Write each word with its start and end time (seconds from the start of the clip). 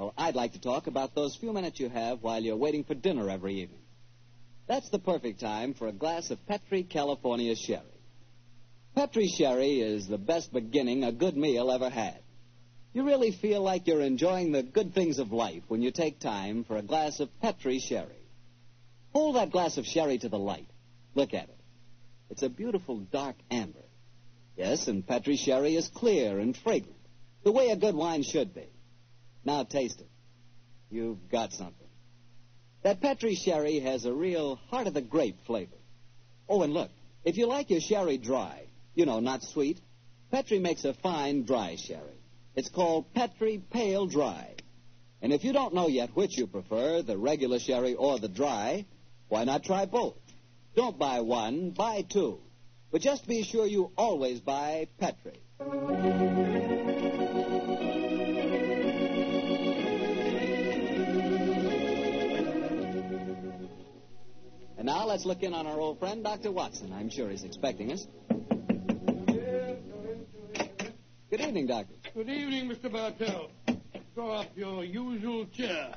well, 0.00 0.14
I'd 0.16 0.34
like 0.34 0.54
to 0.54 0.60
talk 0.60 0.86
about 0.86 1.14
those 1.14 1.36
few 1.36 1.52
minutes 1.52 1.78
you 1.78 1.90
have 1.90 2.22
while 2.22 2.42
you're 2.42 2.56
waiting 2.56 2.84
for 2.84 2.94
dinner 2.94 3.28
every 3.28 3.56
evening. 3.56 3.82
That's 4.66 4.88
the 4.88 4.98
perfect 4.98 5.40
time 5.40 5.74
for 5.74 5.88
a 5.88 5.92
glass 5.92 6.30
of 6.30 6.38
Petri 6.46 6.84
California 6.84 7.54
Sherry. 7.54 7.82
Petri 8.94 9.28
Sherry 9.28 9.82
is 9.82 10.08
the 10.08 10.16
best 10.16 10.54
beginning 10.54 11.04
a 11.04 11.12
good 11.12 11.36
meal 11.36 11.70
ever 11.70 11.90
had. 11.90 12.18
You 12.94 13.04
really 13.04 13.30
feel 13.30 13.60
like 13.60 13.86
you're 13.86 14.00
enjoying 14.00 14.52
the 14.52 14.62
good 14.62 14.94
things 14.94 15.18
of 15.18 15.32
life 15.32 15.64
when 15.68 15.82
you 15.82 15.90
take 15.90 16.18
time 16.18 16.64
for 16.64 16.78
a 16.78 16.82
glass 16.82 17.20
of 17.20 17.28
Petri 17.42 17.78
Sherry. 17.78 18.24
Hold 19.12 19.36
that 19.36 19.50
glass 19.50 19.76
of 19.76 19.84
sherry 19.84 20.16
to 20.16 20.30
the 20.30 20.38
light. 20.38 20.70
Look 21.14 21.34
at 21.34 21.50
it. 21.50 21.60
It's 22.30 22.42
a 22.42 22.48
beautiful 22.48 23.00
dark 23.00 23.36
amber. 23.50 23.84
Yes, 24.56 24.88
and 24.88 25.06
Petri 25.06 25.36
Sherry 25.36 25.76
is 25.76 25.88
clear 25.88 26.38
and 26.38 26.56
fragrant, 26.56 26.96
the 27.42 27.52
way 27.52 27.68
a 27.68 27.76
good 27.76 27.94
wine 27.94 28.22
should 28.22 28.54
be. 28.54 28.70
Now 29.44 29.64
taste 29.64 30.00
it. 30.00 30.08
You've 30.90 31.30
got 31.30 31.52
something. 31.52 31.86
That 32.82 33.00
Petri 33.00 33.34
Sherry 33.34 33.80
has 33.80 34.04
a 34.04 34.12
real 34.12 34.56
heart 34.70 34.86
of 34.86 34.94
the 34.94 35.02
grape 35.02 35.38
flavor. 35.46 35.76
Oh, 36.48 36.62
and 36.62 36.72
look, 36.72 36.90
if 37.24 37.36
you 37.36 37.46
like 37.46 37.70
your 37.70 37.80
sherry 37.80 38.18
dry, 38.18 38.62
you 38.94 39.06
know, 39.06 39.20
not 39.20 39.42
sweet, 39.42 39.80
Petri 40.30 40.58
makes 40.58 40.84
a 40.84 40.94
fine 40.94 41.44
dry 41.44 41.76
sherry. 41.76 42.20
It's 42.56 42.68
called 42.68 43.12
Petri 43.14 43.62
Pale 43.70 44.06
Dry. 44.06 44.54
And 45.22 45.32
if 45.32 45.44
you 45.44 45.52
don't 45.52 45.74
know 45.74 45.88
yet 45.88 46.16
which 46.16 46.36
you 46.38 46.46
prefer, 46.46 47.02
the 47.02 47.18
regular 47.18 47.58
sherry 47.58 47.94
or 47.94 48.18
the 48.18 48.28
dry, 48.28 48.86
why 49.28 49.44
not 49.44 49.64
try 49.64 49.86
both? 49.86 50.16
Don't 50.74 50.98
buy 50.98 51.20
one, 51.20 51.70
buy 51.70 52.02
two. 52.02 52.40
But 52.90 53.02
just 53.02 53.26
be 53.26 53.42
sure 53.44 53.66
you 53.66 53.92
always 53.96 54.40
buy 54.40 54.88
Petri. 54.98 55.40
And 64.80 64.86
now 64.86 65.04
let's 65.04 65.26
look 65.26 65.42
in 65.42 65.52
on 65.52 65.66
our 65.66 65.78
old 65.78 65.98
friend, 65.98 66.24
Dr. 66.24 66.50
Watson. 66.50 66.90
I'm 66.90 67.10
sure 67.10 67.28
he's 67.28 67.44
expecting 67.44 67.92
us. 67.92 68.06
Good 71.28 71.40
evening, 71.42 71.66
Doctor. 71.66 71.92
Good 72.14 72.30
evening, 72.30 72.70
Mr. 72.70 72.90
Bartell. 72.90 73.50
Draw 74.14 74.40
up 74.40 74.56
your 74.56 74.82
usual 74.82 75.44
chair. 75.44 75.96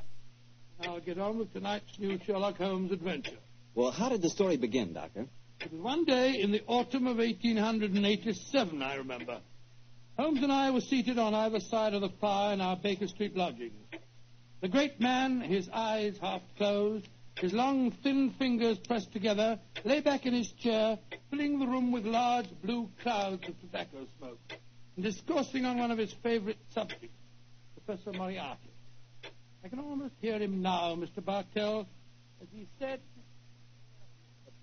I'll 0.82 1.00
get 1.00 1.18
on 1.18 1.38
with 1.38 1.54
tonight's 1.54 1.98
new 1.98 2.20
Sherlock 2.26 2.58
Holmes 2.58 2.92
adventure. 2.92 3.38
Well, 3.74 3.92
how 3.92 4.10
did 4.10 4.22
the 4.22 4.30
story 4.30 4.58
begin, 4.58 4.92
Doctor? 4.92 5.28
It 5.62 5.72
was 5.72 5.80
one 5.80 6.04
day 6.04 6.42
in 6.42 6.52
the 6.52 6.62
autumn 6.68 7.08
of 7.08 7.20
1887, 7.20 8.82
I 8.82 8.96
remember. 8.96 9.40
Holmes 10.20 10.44
and 10.44 10.52
I 10.52 10.72
were 10.72 10.82
seated 10.82 11.18
on 11.18 11.34
either 11.34 11.62
side 11.62 11.94
of 11.94 12.02
the 12.02 12.12
fire 12.20 12.52
in 12.54 12.60
our 12.60 12.76
Baker 12.76 13.08
Street 13.08 13.38
lodgings. 13.38 13.80
The 14.60 14.68
great 14.68 15.00
man, 15.00 15.40
his 15.40 15.70
eyes 15.70 16.18
half 16.22 16.42
closed, 16.58 17.08
his 17.40 17.54
long, 17.54 17.92
thin 17.92 18.32
fingers 18.38 18.78
pressed 18.80 19.12
together, 19.12 19.60
lay 19.84 20.02
back 20.02 20.26
in 20.26 20.34
his 20.34 20.52
chair, 20.52 21.00
filling 21.30 21.60
the 21.60 21.68
room 21.68 21.92
with 21.92 22.06
large 22.06 22.48
blue 22.64 22.90
clouds 23.02 23.48
of 23.48 23.60
tobacco 23.60 24.06
smoke, 24.18 24.40
and 24.96 25.04
discoursing 25.04 25.66
on 25.66 25.78
one 25.78 25.92
of 25.92 25.98
his 25.98 26.14
favorite 26.24 26.60
subjects, 26.74 27.18
Professor 27.86 28.12
Moriarty. 28.14 28.70
I 29.64 29.70
can 29.70 29.80
almost 29.80 30.14
hear 30.22 30.38
him 30.38 30.62
now, 30.62 30.96
Mr. 30.96 31.24
Bartell, 31.24 31.88
as 32.42 32.48
he 32.54 32.68
said. 32.80 33.00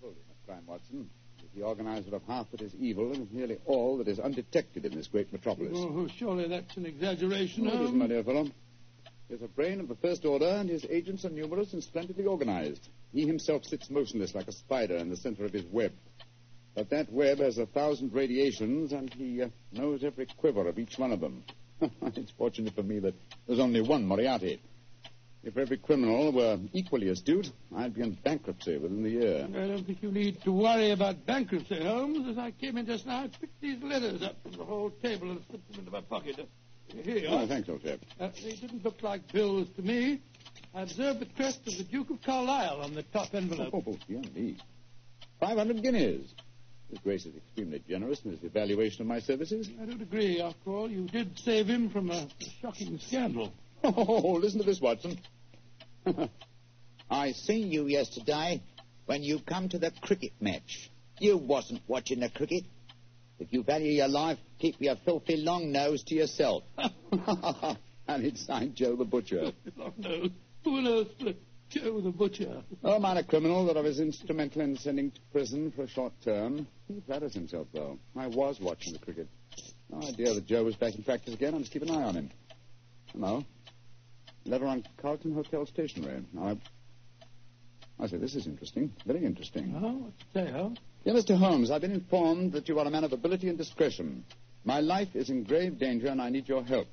Hold 0.00 0.14
it, 0.14 0.24
Miss 0.28 0.38
Crime, 0.46 0.62
Watson. 0.66 1.10
He's 1.38 1.50
the 1.54 1.62
organizer 1.62 2.14
of 2.14 2.22
half 2.24 2.50
that 2.50 2.60
is 2.60 2.74
evil 2.76 3.12
and 3.12 3.32
nearly 3.32 3.58
all 3.64 3.98
that 3.98 4.08
is 4.08 4.20
undetected 4.20 4.84
in 4.84 4.94
this 4.94 5.08
great 5.08 5.32
metropolis. 5.32 5.72
Oh, 5.74 6.06
surely 6.18 6.48
that's 6.48 6.76
an 6.76 6.86
exaggeration, 6.86 7.64
No, 7.64 7.70
it 7.70 7.74
isn't, 7.74 7.86
um, 7.88 7.98
my 7.98 8.06
dear 8.06 8.22
fellow. 8.22 8.46
He 9.30 9.34
has 9.36 9.42
a 9.42 9.48
brain 9.48 9.78
of 9.78 9.86
the 9.86 9.94
first 9.94 10.24
order, 10.24 10.48
and 10.48 10.68
his 10.68 10.84
agents 10.90 11.24
are 11.24 11.30
numerous 11.30 11.72
and 11.72 11.84
splendidly 11.84 12.24
organized. 12.24 12.88
He 13.12 13.28
himself 13.28 13.64
sits 13.64 13.88
motionless 13.88 14.34
like 14.34 14.48
a 14.48 14.52
spider 14.52 14.96
in 14.96 15.08
the 15.08 15.16
center 15.16 15.44
of 15.44 15.52
his 15.52 15.64
web. 15.66 15.92
But 16.74 16.90
that 16.90 17.12
web 17.12 17.38
has 17.38 17.56
a 17.56 17.66
thousand 17.66 18.12
radiations, 18.12 18.90
and 18.90 19.14
he 19.14 19.40
uh, 19.40 19.50
knows 19.70 20.02
every 20.02 20.26
quiver 20.26 20.66
of 20.66 20.80
each 20.80 20.98
one 20.98 21.12
of 21.12 21.20
them. 21.20 21.44
it's 22.02 22.32
fortunate 22.32 22.74
for 22.74 22.82
me 22.82 22.98
that 22.98 23.14
there's 23.46 23.60
only 23.60 23.80
one 23.80 24.04
Moriarty. 24.04 24.60
If 25.44 25.56
every 25.56 25.76
criminal 25.76 26.32
were 26.32 26.58
equally 26.72 27.08
astute, 27.10 27.52
I'd 27.76 27.94
be 27.94 28.00
in 28.02 28.14
bankruptcy 28.24 28.78
within 28.78 29.04
the 29.04 29.10
year. 29.10 29.46
I 29.48 29.68
don't 29.68 29.86
think 29.86 30.02
you 30.02 30.10
need 30.10 30.42
to 30.42 30.50
worry 30.50 30.90
about 30.90 31.24
bankruptcy, 31.24 31.84
Holmes. 31.84 32.28
As 32.28 32.36
I 32.36 32.50
came 32.50 32.76
in 32.78 32.84
just 32.86 33.06
now, 33.06 33.20
I 33.22 33.28
picked 33.28 33.60
these 33.60 33.80
letters 33.80 34.24
up 34.24 34.42
from 34.42 34.52
the 34.54 34.64
whole 34.64 34.90
table 34.90 35.30
and 35.30 35.40
slipped 35.48 35.70
them 35.70 35.78
into 35.78 35.92
my 35.92 36.00
pocket. 36.00 36.48
Here 37.04 37.16
you 37.18 37.28
Oh, 37.28 37.46
thanks, 37.46 37.68
old 37.68 37.82
chap. 37.82 38.00
Uh, 38.18 38.30
they 38.42 38.52
didn't 38.52 38.84
look 38.84 39.02
like 39.02 39.32
bills 39.32 39.68
to 39.76 39.82
me. 39.82 40.20
I 40.74 40.82
observed 40.82 41.20
the 41.20 41.26
crest 41.26 41.60
of 41.66 41.76
the 41.76 41.84
Duke 41.84 42.10
of 42.10 42.22
Carlisle 42.22 42.80
on 42.82 42.94
the 42.94 43.02
top 43.02 43.34
envelope. 43.34 43.72
Oh, 43.74 43.96
dear 44.08 44.22
me. 44.34 44.56
Five 45.40 45.56
hundred 45.58 45.82
guineas. 45.82 46.34
His 46.90 46.98
Grace 46.98 47.24
is 47.24 47.36
extremely 47.36 47.82
generous 47.88 48.20
in 48.24 48.32
his 48.32 48.42
evaluation 48.42 49.02
of 49.02 49.06
my 49.06 49.20
services. 49.20 49.70
I 49.80 49.86
don't 49.86 50.02
agree. 50.02 50.40
After 50.40 50.70
all, 50.70 50.90
you 50.90 51.06
did 51.06 51.38
save 51.38 51.66
him 51.68 51.88
from 51.90 52.10
a 52.10 52.26
shocking 52.60 52.98
scandal. 52.98 53.52
Oh, 53.82 54.32
listen 54.34 54.58
to 54.60 54.66
this, 54.66 54.78
Watson. 54.78 55.18
I 57.10 57.32
seen 57.32 57.72
you 57.72 57.86
yesterday 57.86 58.62
when 59.06 59.22
you 59.22 59.38
come 59.38 59.70
to 59.70 59.78
the 59.78 59.90
cricket 60.02 60.32
match. 60.38 60.90
You 61.18 61.38
wasn't 61.38 61.80
watching 61.88 62.20
the 62.20 62.28
cricket. 62.28 62.64
If 63.40 63.54
you 63.54 63.62
value 63.62 63.90
your 63.90 64.08
life, 64.08 64.38
keep 64.58 64.76
your 64.80 64.96
filthy 64.96 65.38
long 65.38 65.72
nose 65.72 66.02
to 66.04 66.14
yourself. 66.14 66.62
and 66.78 68.24
it's 68.24 68.44
signed 68.46 68.76
Joe 68.76 68.96
the 68.96 69.04
Butcher. 69.04 69.52
Long 69.76 69.94
nose. 69.96 70.30
Who 70.62 70.76
on 70.76 70.86
earth 70.86 71.36
Joe 71.70 72.00
the 72.02 72.10
Butcher? 72.10 72.62
Oh, 72.84 72.96
a 72.96 73.00
minor 73.00 73.22
criminal 73.22 73.64
that 73.66 73.78
I 73.78 73.80
was 73.80 73.98
instrumental 73.98 74.60
in 74.60 74.76
sending 74.76 75.10
to 75.12 75.20
prison 75.32 75.72
for 75.74 75.84
a 75.84 75.88
short 75.88 76.12
term. 76.22 76.66
He 76.86 77.00
flatters 77.06 77.32
himself, 77.32 77.68
though. 77.72 77.98
I 78.14 78.26
was 78.26 78.60
watching 78.60 78.92
the 78.92 78.98
cricket. 78.98 79.26
No 79.88 80.06
idea 80.06 80.34
that 80.34 80.46
Joe 80.46 80.64
was 80.64 80.76
back 80.76 80.94
in 80.94 81.02
practice 81.02 81.32
again. 81.32 81.54
I 81.54 81.58
must 81.58 81.72
keep 81.72 81.82
an 81.82 81.90
eye 81.90 82.02
on 82.02 82.14
him. 82.16 82.30
No. 83.14 83.44
Letter 84.44 84.66
on 84.66 84.84
Carlton 85.00 85.32
Hotel 85.32 85.64
stationery. 85.64 86.22
I... 86.38 86.58
I 87.98 88.06
say, 88.06 88.16
this 88.18 88.34
is 88.34 88.46
interesting. 88.46 88.92
Very 89.06 89.24
interesting. 89.24 89.74
Oh, 89.76 90.04
what's 90.04 90.24
say, 90.34 90.50
Holmes? 90.52 90.78
Dear 91.02 91.14
Mr. 91.14 91.34
Holmes, 91.34 91.70
I've 91.70 91.80
been 91.80 91.92
informed 91.92 92.52
that 92.52 92.68
you 92.68 92.78
are 92.78 92.86
a 92.86 92.90
man 92.90 93.04
of 93.04 93.12
ability 93.14 93.48
and 93.48 93.56
discretion. 93.56 94.22
My 94.64 94.80
life 94.80 95.08
is 95.16 95.30
in 95.30 95.44
grave 95.44 95.78
danger 95.78 96.08
and 96.08 96.20
I 96.20 96.28
need 96.28 96.46
your 96.46 96.62
help. 96.62 96.88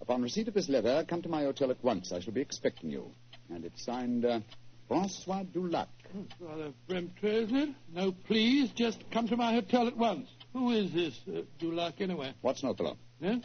Upon 0.00 0.22
receipt 0.22 0.48
of 0.48 0.54
this 0.54 0.68
letter, 0.68 1.04
come 1.08 1.22
to 1.22 1.28
my 1.28 1.44
hotel 1.44 1.70
at 1.70 1.82
once. 1.84 2.10
I 2.10 2.18
shall 2.18 2.32
be 2.32 2.40
expecting 2.40 2.90
you. 2.90 3.12
And 3.50 3.64
it's 3.64 3.84
signed 3.84 4.24
uh, 4.24 4.40
Francois 4.88 5.44
Dulac. 5.44 5.86
It's 6.12 6.34
rather 6.40 6.72
peremptory, 6.88 7.44
isn't 7.44 7.56
it? 7.56 7.68
No, 7.94 8.10
please, 8.26 8.70
just 8.70 9.04
come 9.12 9.28
to 9.28 9.36
my 9.36 9.52
hotel 9.52 9.86
at 9.86 9.96
once. 9.96 10.28
Who 10.52 10.72
is 10.72 10.92
this 10.92 11.16
uh, 11.28 11.42
Dulac, 11.60 12.00
anyway? 12.00 12.34
What's 12.40 12.64
not 12.64 12.76
fellow? 12.76 12.96
Yeah? 13.20 13.36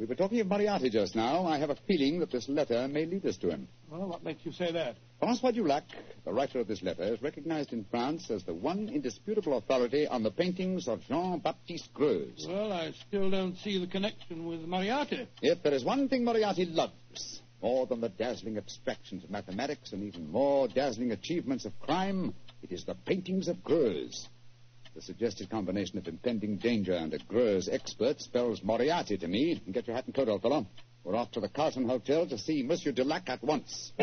We 0.00 0.06
were 0.06 0.14
talking 0.14 0.40
of 0.40 0.46
Moriarty 0.46 0.88
just 0.88 1.14
now. 1.14 1.44
I 1.46 1.58
have 1.58 1.68
a 1.68 1.76
feeling 1.86 2.20
that 2.20 2.30
this 2.30 2.48
letter 2.48 2.88
may 2.88 3.04
lead 3.04 3.26
us 3.26 3.36
to 3.36 3.50
him. 3.50 3.68
Well, 3.90 4.08
what 4.08 4.24
makes 4.24 4.46
you 4.46 4.52
say 4.52 4.72
that? 4.72 4.96
Francois 5.18 5.50
Dulac, 5.50 5.84
the 6.24 6.32
writer 6.32 6.58
of 6.58 6.68
this 6.68 6.82
letter, 6.82 7.02
is 7.02 7.20
recognized 7.20 7.74
in 7.74 7.84
France 7.90 8.30
as 8.30 8.42
the 8.44 8.54
one 8.54 8.88
indisputable 8.88 9.58
authority 9.58 10.06
on 10.06 10.22
the 10.22 10.30
paintings 10.30 10.88
of 10.88 11.02
Jean-Baptiste 11.06 11.92
Greuze. 11.92 12.48
Well, 12.48 12.72
I 12.72 12.92
still 12.92 13.30
don't 13.30 13.58
see 13.58 13.78
the 13.78 13.86
connection 13.86 14.46
with 14.46 14.62
Moriarty. 14.62 15.28
If 15.42 15.62
there 15.62 15.74
is 15.74 15.84
one 15.84 16.08
thing 16.08 16.24
Moriarty 16.24 16.64
loves, 16.64 17.42
more 17.60 17.86
than 17.86 18.00
the 18.00 18.08
dazzling 18.08 18.56
abstractions 18.56 19.22
of 19.22 19.28
mathematics 19.28 19.92
and 19.92 20.02
even 20.02 20.32
more 20.32 20.66
dazzling 20.66 21.12
achievements 21.12 21.66
of 21.66 21.78
crime, 21.78 22.32
it 22.62 22.72
is 22.72 22.86
the 22.86 22.94
paintings 22.94 23.48
of 23.48 23.62
Greuze. 23.62 24.28
The 25.00 25.06
suggested 25.06 25.48
combination 25.48 25.96
of 25.96 26.06
impending 26.06 26.58
danger 26.58 26.92
and 26.92 27.14
a 27.14 27.18
Greuze 27.18 27.70
expert 27.72 28.20
spells 28.20 28.62
Moriarty 28.62 29.16
to 29.16 29.28
me. 29.28 29.58
Get 29.72 29.86
your 29.86 29.96
hat 29.96 30.04
and 30.04 30.14
coat, 30.14 30.28
old 30.28 30.42
fellow. 30.42 30.66
We're 31.04 31.16
off 31.16 31.30
to 31.30 31.40
the 31.40 31.48
Carlton 31.48 31.88
Hotel 31.88 32.26
to 32.26 32.36
see 32.36 32.62
Monsieur 32.62 32.92
Dulac 32.92 33.30
at 33.30 33.42
once. 33.42 33.94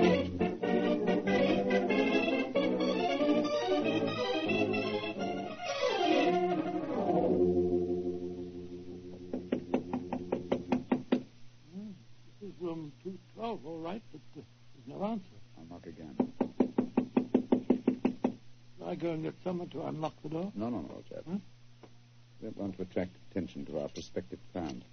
Someone 19.47 19.69
to 19.69 19.85
unlock 19.85 20.13
the 20.23 20.27
door. 20.27 20.51
No, 20.55 20.69
no, 20.69 20.81
no, 20.81 21.01
chap. 21.07 21.23
Huh? 21.25 21.37
We 22.41 22.49
don't 22.49 22.57
want 22.57 22.75
to 22.75 22.81
attract 22.81 23.11
attention 23.31 23.65
to 23.67 23.79
our 23.79 23.87
prospective 23.87 24.39
client. 24.51 24.83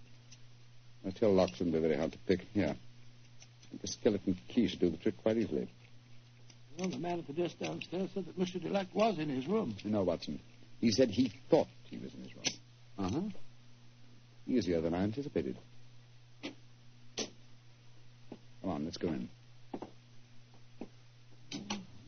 I 1.04 1.10
tell 1.10 1.32
locks 1.32 1.56
shouldn't 1.56 1.74
be 1.74 1.80
very 1.80 1.96
hard 1.96 2.12
to 2.12 2.18
pick. 2.18 2.46
Here. 2.54 2.76
The 3.82 3.88
skeleton 3.88 4.38
key 4.46 4.68
should 4.68 4.78
do 4.78 4.90
the 4.90 4.96
trick 4.96 5.20
quite 5.20 5.38
easily. 5.38 5.68
Well, 6.78 6.88
the 6.88 6.98
man 6.98 7.18
at 7.18 7.26
the 7.26 7.32
desk 7.32 7.58
downstairs 7.58 8.10
said 8.14 8.26
that 8.26 8.38
Mr. 8.38 8.62
Dulac 8.62 8.94
was 8.94 9.18
in 9.18 9.28
his 9.28 9.48
room. 9.48 9.74
You 9.82 9.90
know, 9.90 10.04
Watson, 10.04 10.38
he 10.80 10.92
said 10.92 11.10
he 11.10 11.32
thought 11.50 11.66
he 11.90 11.98
was 11.98 12.14
in 12.14 12.22
his 12.22 12.36
room. 12.36 12.44
Uh-huh. 12.96 13.22
Easier 14.46 14.80
than 14.80 14.94
I 14.94 15.02
anticipated. 15.02 15.58
Come 17.16 18.70
on, 18.70 18.84
let's 18.84 18.98
go 18.98 19.08
in. 19.08 19.28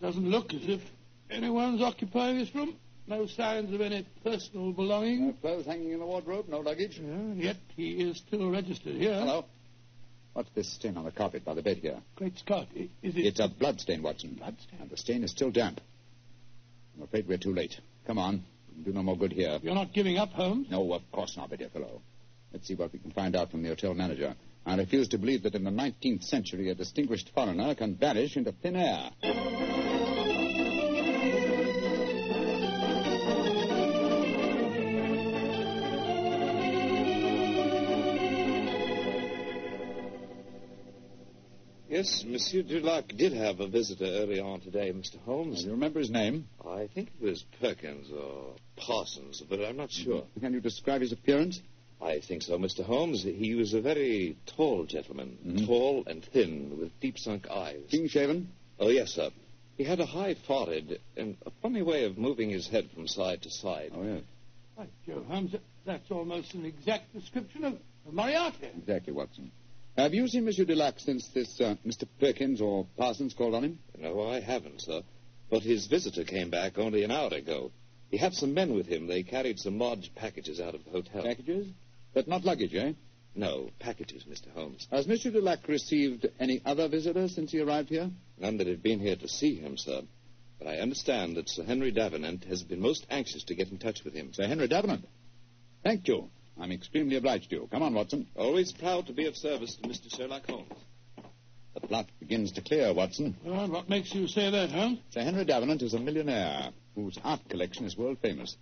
Doesn't 0.00 0.30
look 0.30 0.54
as 0.54 0.68
if 0.68 0.95
anyone's 1.30 1.82
occupying 1.82 2.38
this 2.38 2.54
room. 2.54 2.76
No 3.08 3.26
signs 3.26 3.72
of 3.72 3.80
any 3.80 4.06
personal 4.24 4.72
belongings? 4.72 5.20
No 5.20 5.28
uh, 5.28 5.32
clothes 5.40 5.66
hanging 5.66 5.92
in 5.92 6.00
the 6.00 6.06
wardrobe, 6.06 6.46
no 6.48 6.58
luggage. 6.58 6.98
Yeah, 6.98 7.34
yet 7.34 7.56
he 7.76 7.92
is 7.92 8.18
still 8.18 8.50
registered 8.50 8.96
here. 8.96 9.14
Hello. 9.14 9.44
What's 10.32 10.50
this 10.50 10.70
stain 10.72 10.96
on 10.96 11.04
the 11.04 11.12
carpet 11.12 11.44
by 11.44 11.54
the 11.54 11.62
bed 11.62 11.78
here? 11.78 11.98
Great 12.16 12.36
Scott. 12.38 12.66
Is 12.74 13.16
it... 13.16 13.20
It's 13.20 13.40
a 13.40 13.48
blood 13.48 13.80
stain, 13.80 14.02
Watson. 14.02 14.34
Blood 14.34 14.56
stain? 14.60 14.80
And 14.80 14.90
the 14.90 14.96
stain 14.96 15.24
is 15.24 15.30
still 15.30 15.50
damp. 15.50 15.80
I'm 16.96 17.04
afraid 17.04 17.28
we're 17.28 17.38
too 17.38 17.54
late. 17.54 17.78
Come 18.06 18.18
on. 18.18 18.44
Do 18.84 18.92
no 18.92 19.02
more 19.02 19.16
good 19.16 19.32
here. 19.32 19.58
You're 19.62 19.74
not 19.74 19.94
giving 19.94 20.18
up, 20.18 20.30
Holmes? 20.30 20.66
No, 20.70 20.92
of 20.92 21.02
course 21.12 21.36
not, 21.36 21.50
my 21.50 21.56
dear 21.56 21.70
fellow. 21.70 22.02
Let's 22.52 22.66
see 22.66 22.74
what 22.74 22.92
we 22.92 22.98
can 22.98 23.12
find 23.12 23.34
out 23.34 23.50
from 23.50 23.62
the 23.62 23.68
hotel 23.68 23.94
manager. 23.94 24.34
I 24.66 24.76
refuse 24.76 25.08
to 25.08 25.18
believe 25.18 25.44
that 25.44 25.54
in 25.54 25.64
the 25.64 25.70
19th 25.70 26.24
century 26.24 26.70
a 26.70 26.74
distinguished 26.74 27.30
foreigner 27.34 27.74
can 27.74 27.94
vanish 27.94 28.36
into 28.36 28.52
thin 28.52 28.76
air. 28.76 29.65
Yes, 41.96 42.24
Monsieur 42.26 42.62
Dulac 42.62 43.08
did 43.08 43.32
have 43.32 43.60
a 43.60 43.66
visitor 43.66 44.04
early 44.04 44.38
on 44.38 44.60
today, 44.60 44.92
Mr. 44.92 45.18
Holmes. 45.24 45.64
You 45.64 45.70
remember 45.70 45.98
his 45.98 46.10
name? 46.10 46.46
I 46.62 46.88
think 46.88 47.08
it 47.08 47.24
was 47.24 47.42
Perkins 47.58 48.10
or 48.12 48.52
Parsons, 48.76 49.42
but 49.48 49.64
I'm 49.64 49.78
not 49.78 49.90
sure. 49.90 50.20
Mm-hmm. 50.20 50.40
Can 50.40 50.52
you 50.52 50.60
describe 50.60 51.00
his 51.00 51.12
appearance? 51.12 51.62
I 52.02 52.20
think 52.20 52.42
so, 52.42 52.58
Mr. 52.58 52.84
Holmes. 52.84 53.22
He 53.22 53.54
was 53.54 53.72
a 53.72 53.80
very 53.80 54.36
tall 54.44 54.84
gentleman, 54.84 55.38
mm-hmm. 55.42 55.64
tall 55.64 56.04
and 56.06 56.22
thin, 56.22 56.78
with 56.78 57.00
deep 57.00 57.18
sunk 57.18 57.48
eyes. 57.48 57.80
Clean 57.88 58.08
shaven? 58.08 58.52
Oh, 58.78 58.90
yes, 58.90 59.12
sir. 59.12 59.30
He 59.78 59.84
had 59.84 59.98
a 59.98 60.06
high 60.06 60.34
forehead 60.46 61.00
and 61.16 61.38
a 61.46 61.50
funny 61.62 61.80
way 61.80 62.04
of 62.04 62.18
moving 62.18 62.50
his 62.50 62.68
head 62.68 62.90
from 62.94 63.08
side 63.08 63.40
to 63.44 63.50
side. 63.50 63.92
Oh, 63.94 64.02
yes. 64.02 64.22
By 64.76 64.86
Joe, 65.06 65.24
Holmes, 65.26 65.54
that's 65.86 66.10
almost 66.10 66.52
an 66.52 66.66
exact 66.66 67.14
description 67.14 67.64
of, 67.64 67.72
of 68.06 68.12
Moriarty. 68.12 68.66
Exactly, 68.76 69.14
Watson. 69.14 69.50
Have 69.96 70.12
you 70.12 70.28
seen 70.28 70.44
Monsieur 70.44 70.66
Dulac 70.66 71.00
since 71.00 71.26
this 71.28 71.58
uh, 71.58 71.74
Mr. 71.86 72.06
Perkins 72.20 72.60
or 72.60 72.86
Parsons 72.98 73.32
called 73.32 73.54
on 73.54 73.64
him? 73.64 73.78
No, 73.98 74.28
I 74.28 74.40
haven't, 74.40 74.82
sir. 74.82 75.00
But 75.50 75.62
his 75.62 75.86
visitor 75.86 76.22
came 76.24 76.50
back 76.50 76.76
only 76.76 77.02
an 77.02 77.10
hour 77.10 77.32
ago. 77.32 77.72
He 78.10 78.18
had 78.18 78.34
some 78.34 78.52
men 78.52 78.74
with 78.74 78.86
him. 78.86 79.06
They 79.06 79.22
carried 79.22 79.58
some 79.58 79.78
large 79.78 80.14
packages 80.14 80.60
out 80.60 80.74
of 80.74 80.84
the 80.84 80.90
hotel. 80.90 81.22
Packages? 81.22 81.68
But 82.12 82.28
not 82.28 82.44
luggage, 82.44 82.74
eh? 82.74 82.92
No, 83.34 83.70
packages, 83.78 84.24
Mr. 84.24 84.50
Holmes. 84.52 84.86
Has 84.90 85.06
Monsieur 85.06 85.30
Dulac 85.30 85.66
received 85.66 86.26
any 86.38 86.60
other 86.66 86.88
visitors 86.88 87.34
since 87.34 87.52
he 87.52 87.60
arrived 87.60 87.88
here? 87.88 88.10
None 88.38 88.58
that 88.58 88.66
have 88.66 88.82
been 88.82 89.00
here 89.00 89.16
to 89.16 89.28
see 89.28 89.56
him, 89.56 89.78
sir. 89.78 90.02
But 90.58 90.68
I 90.68 90.78
understand 90.78 91.36
that 91.36 91.48
Sir 91.48 91.64
Henry 91.64 91.90
Davenant 91.90 92.44
has 92.44 92.62
been 92.62 92.80
most 92.80 93.06
anxious 93.08 93.44
to 93.44 93.54
get 93.54 93.70
in 93.70 93.78
touch 93.78 94.04
with 94.04 94.14
him. 94.14 94.32
Sir 94.34 94.46
Henry 94.46 94.68
Davenant. 94.68 95.06
Thank 95.82 96.06
you. 96.08 96.30
I'm 96.58 96.72
extremely 96.72 97.16
obliged 97.16 97.50
to 97.50 97.56
you. 97.56 97.68
Come 97.70 97.82
on, 97.82 97.94
Watson. 97.94 98.26
Always 98.34 98.72
proud 98.72 99.06
to 99.06 99.12
be 99.12 99.26
of 99.26 99.36
service 99.36 99.76
to 99.76 99.88
Mr. 99.88 100.14
Sherlock 100.14 100.46
Holmes. 100.48 100.72
The 101.74 101.80
plot 101.80 102.06
begins 102.18 102.52
to 102.52 102.62
clear, 102.62 102.94
Watson. 102.94 103.36
Well, 103.44 103.64
and 103.64 103.72
what 103.72 103.90
makes 103.90 104.14
you 104.14 104.26
say 104.26 104.50
that, 104.50 104.70
Holmes? 104.70 105.00
Sir 105.10 105.20
Henry 105.20 105.44
Davenant 105.44 105.82
is 105.82 105.92
a 105.92 105.98
millionaire 105.98 106.70
whose 106.94 107.18
art 107.22 107.46
collection 107.50 107.84
is 107.84 107.96
world 107.98 108.18
famous. 108.22 108.56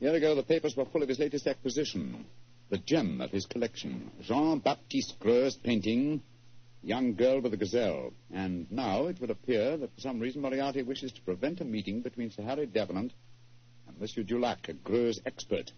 A 0.00 0.04
year 0.04 0.14
ago, 0.14 0.34
the 0.34 0.42
papers 0.42 0.76
were 0.76 0.84
full 0.84 1.04
of 1.04 1.08
his 1.08 1.20
latest 1.20 1.46
acquisition, 1.46 2.24
the 2.70 2.78
gem 2.78 3.20
of 3.20 3.30
his 3.30 3.46
collection, 3.46 4.10
Jean 4.22 4.58
Baptiste 4.58 5.20
Greuze's 5.20 5.54
painting, 5.54 6.22
Young 6.82 7.14
Girl 7.14 7.40
with 7.40 7.54
a 7.54 7.56
Gazelle. 7.56 8.12
And 8.32 8.66
now 8.72 9.06
it 9.06 9.20
would 9.20 9.30
appear 9.30 9.76
that 9.76 9.94
for 9.94 10.00
some 10.00 10.18
reason 10.18 10.42
Moriarty 10.42 10.82
wishes 10.82 11.12
to 11.12 11.22
prevent 11.22 11.60
a 11.60 11.64
meeting 11.64 12.00
between 12.00 12.32
Sir 12.32 12.42
Harry 12.42 12.66
Davenant 12.66 13.12
and 13.86 14.00
Monsieur 14.00 14.24
Dulac, 14.24 14.68
a 14.68 14.72
Greuze 14.72 15.20
expert. 15.24 15.70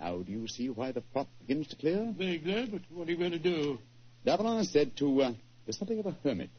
Now, 0.00 0.16
do 0.16 0.32
you 0.32 0.48
see 0.48 0.70
why 0.70 0.92
the 0.92 1.02
plot 1.02 1.28
begins 1.40 1.68
to 1.68 1.76
clear? 1.76 2.14
Vaguely, 2.16 2.66
but 2.72 2.80
what 2.90 3.06
are 3.06 3.10
you 3.10 3.18
going 3.18 3.32
to 3.32 3.38
do? 3.38 3.78
Davenant 4.24 4.62
is 4.62 4.72
said 4.72 4.96
to 4.96 5.22
uh, 5.22 5.32
be 5.66 5.72
something 5.72 5.98
of 5.98 6.06
a 6.06 6.16
hermit. 6.24 6.50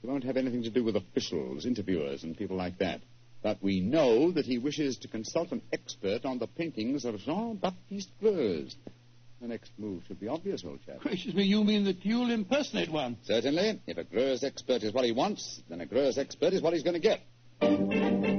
He 0.00 0.08
won't 0.08 0.24
have 0.24 0.38
anything 0.38 0.62
to 0.62 0.70
do 0.70 0.82
with 0.82 0.96
officials, 0.96 1.66
interviewers, 1.66 2.24
and 2.24 2.36
people 2.36 2.56
like 2.56 2.78
that. 2.78 3.02
But 3.42 3.62
we 3.62 3.80
know 3.80 4.30
that 4.32 4.46
he 4.46 4.56
wishes 4.56 4.96
to 4.98 5.08
consult 5.08 5.52
an 5.52 5.60
expert 5.72 6.24
on 6.24 6.38
the 6.38 6.46
paintings 6.46 7.04
of 7.04 7.18
Jean 7.18 7.56
Baptiste 7.56 8.10
Greuze. 8.22 8.74
The 9.42 9.48
next 9.48 9.72
move 9.76 10.02
should 10.06 10.20
be 10.20 10.28
obvious, 10.28 10.64
old 10.64 10.80
chap. 10.86 11.00
Gracious 11.00 11.34
me, 11.34 11.42
you 11.42 11.64
mean 11.64 11.84
that 11.84 12.04
you'll 12.06 12.30
impersonate 12.30 12.90
one? 12.90 13.18
Certainly. 13.24 13.82
If 13.86 13.98
a 13.98 14.04
Greuze 14.04 14.44
expert 14.44 14.82
is 14.82 14.94
what 14.94 15.04
he 15.04 15.12
wants, 15.12 15.60
then 15.68 15.80
a 15.80 15.86
Greuze 15.86 16.16
expert 16.16 16.52
is 16.54 16.62
what 16.62 16.72
he's 16.72 16.84
going 16.84 17.00
to 17.00 17.18
get. 17.60 18.31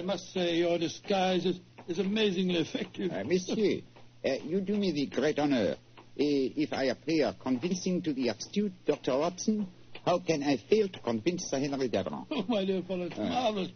I 0.00 0.02
must 0.02 0.32
say 0.32 0.56
your 0.56 0.78
disguise 0.78 1.44
is, 1.44 1.60
is 1.86 1.98
amazingly 1.98 2.56
effective. 2.60 3.12
Uh, 3.12 3.22
monsieur, 3.22 3.80
uh, 4.24 4.28
you 4.44 4.62
do 4.62 4.74
me 4.74 4.92
the 4.92 5.04
great 5.14 5.38
honor. 5.38 5.72
Uh, 5.72 5.76
if 6.16 6.72
I 6.72 6.84
appear 6.84 7.34
convincing 7.38 8.00
to 8.02 8.14
the 8.14 8.28
astute 8.28 8.72
Dr. 8.86 9.18
Watson, 9.18 9.68
how 10.06 10.18
can 10.20 10.42
I 10.42 10.56
fail 10.56 10.88
to 10.88 10.98
convince 11.00 11.50
Sir 11.50 11.58
Henry 11.58 11.88
Davenant? 11.88 12.28
Oh, 12.30 12.46
my 12.48 12.64
dear 12.64 12.80
fellow, 12.80 13.02
it's 13.04 13.18
Uh. 13.18 13.24
marvelous. 13.24 13.68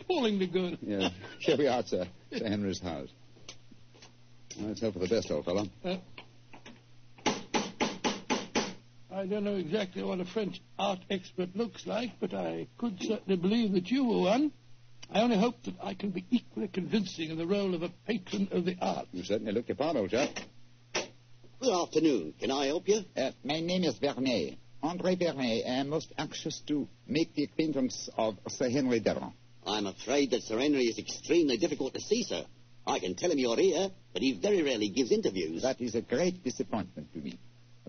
Appallingly 0.00 0.48
good. 0.48 0.78
Yes. 0.82 1.12
Here 1.38 1.56
we 1.56 1.68
are, 1.68 1.84
sir. 1.86 2.04
Sir 2.36 2.48
Henry's 2.48 2.80
house. 2.80 3.10
Let's 4.60 4.80
hope 4.80 4.94
for 4.94 4.98
the 4.98 5.06
best, 5.08 5.30
old 5.30 5.44
fellow. 5.44 5.66
Uh, 5.84 5.98
I 9.12 9.26
don't 9.26 9.44
know 9.44 9.54
exactly 9.54 10.02
what 10.02 10.18
a 10.18 10.24
French 10.24 10.60
art 10.80 10.98
expert 11.10 11.54
looks 11.54 11.86
like, 11.86 12.10
but 12.18 12.34
I 12.34 12.66
could 12.76 13.00
certainly 13.00 13.36
believe 13.36 13.70
that 13.74 13.88
you 13.88 14.04
were 14.04 14.18
one. 14.22 14.50
I 15.12 15.22
only 15.22 15.38
hope 15.38 15.60
that 15.64 15.74
I 15.82 15.94
can 15.94 16.10
be 16.10 16.24
equally 16.30 16.68
convincing 16.68 17.30
in 17.30 17.38
the 17.38 17.46
role 17.46 17.74
of 17.74 17.82
a 17.82 17.88
patron 18.06 18.48
of 18.52 18.64
the 18.64 18.76
arts. 18.80 19.08
You 19.12 19.24
certainly 19.24 19.50
look 19.50 19.66
your 19.66 19.76
part, 19.76 19.96
old 19.96 20.10
chap. 20.10 20.30
Good 21.60 21.72
afternoon. 21.72 22.34
Can 22.38 22.52
I 22.52 22.66
help 22.66 22.88
you? 22.88 23.00
Uh, 23.16 23.32
my 23.42 23.58
name 23.58 23.82
is 23.82 23.98
Vernet. 23.98 24.56
Andre 24.80 25.16
Vernet. 25.16 25.66
I 25.66 25.80
am 25.80 25.88
most 25.88 26.12
anxious 26.16 26.60
to 26.68 26.86
make 27.08 27.34
the 27.34 27.42
acquaintance 27.42 28.08
of 28.16 28.38
Sir 28.50 28.70
Henry 28.70 29.00
Davenant. 29.00 29.32
I'm 29.66 29.86
afraid 29.86 30.30
that 30.30 30.44
Sir 30.44 30.60
Henry 30.60 30.84
is 30.84 30.98
extremely 30.98 31.56
difficult 31.56 31.94
to 31.94 32.00
see, 32.00 32.22
sir. 32.22 32.44
I 32.86 33.00
can 33.00 33.16
tell 33.16 33.32
him 33.32 33.38
you're 33.38 33.56
here, 33.56 33.90
but 34.12 34.22
he 34.22 34.38
very 34.40 34.62
rarely 34.62 34.90
gives 34.90 35.10
interviews. 35.10 35.62
That 35.62 35.80
is 35.80 35.96
a 35.96 36.02
great 36.02 36.44
disappointment 36.44 37.12
to 37.14 37.18
me. 37.18 37.36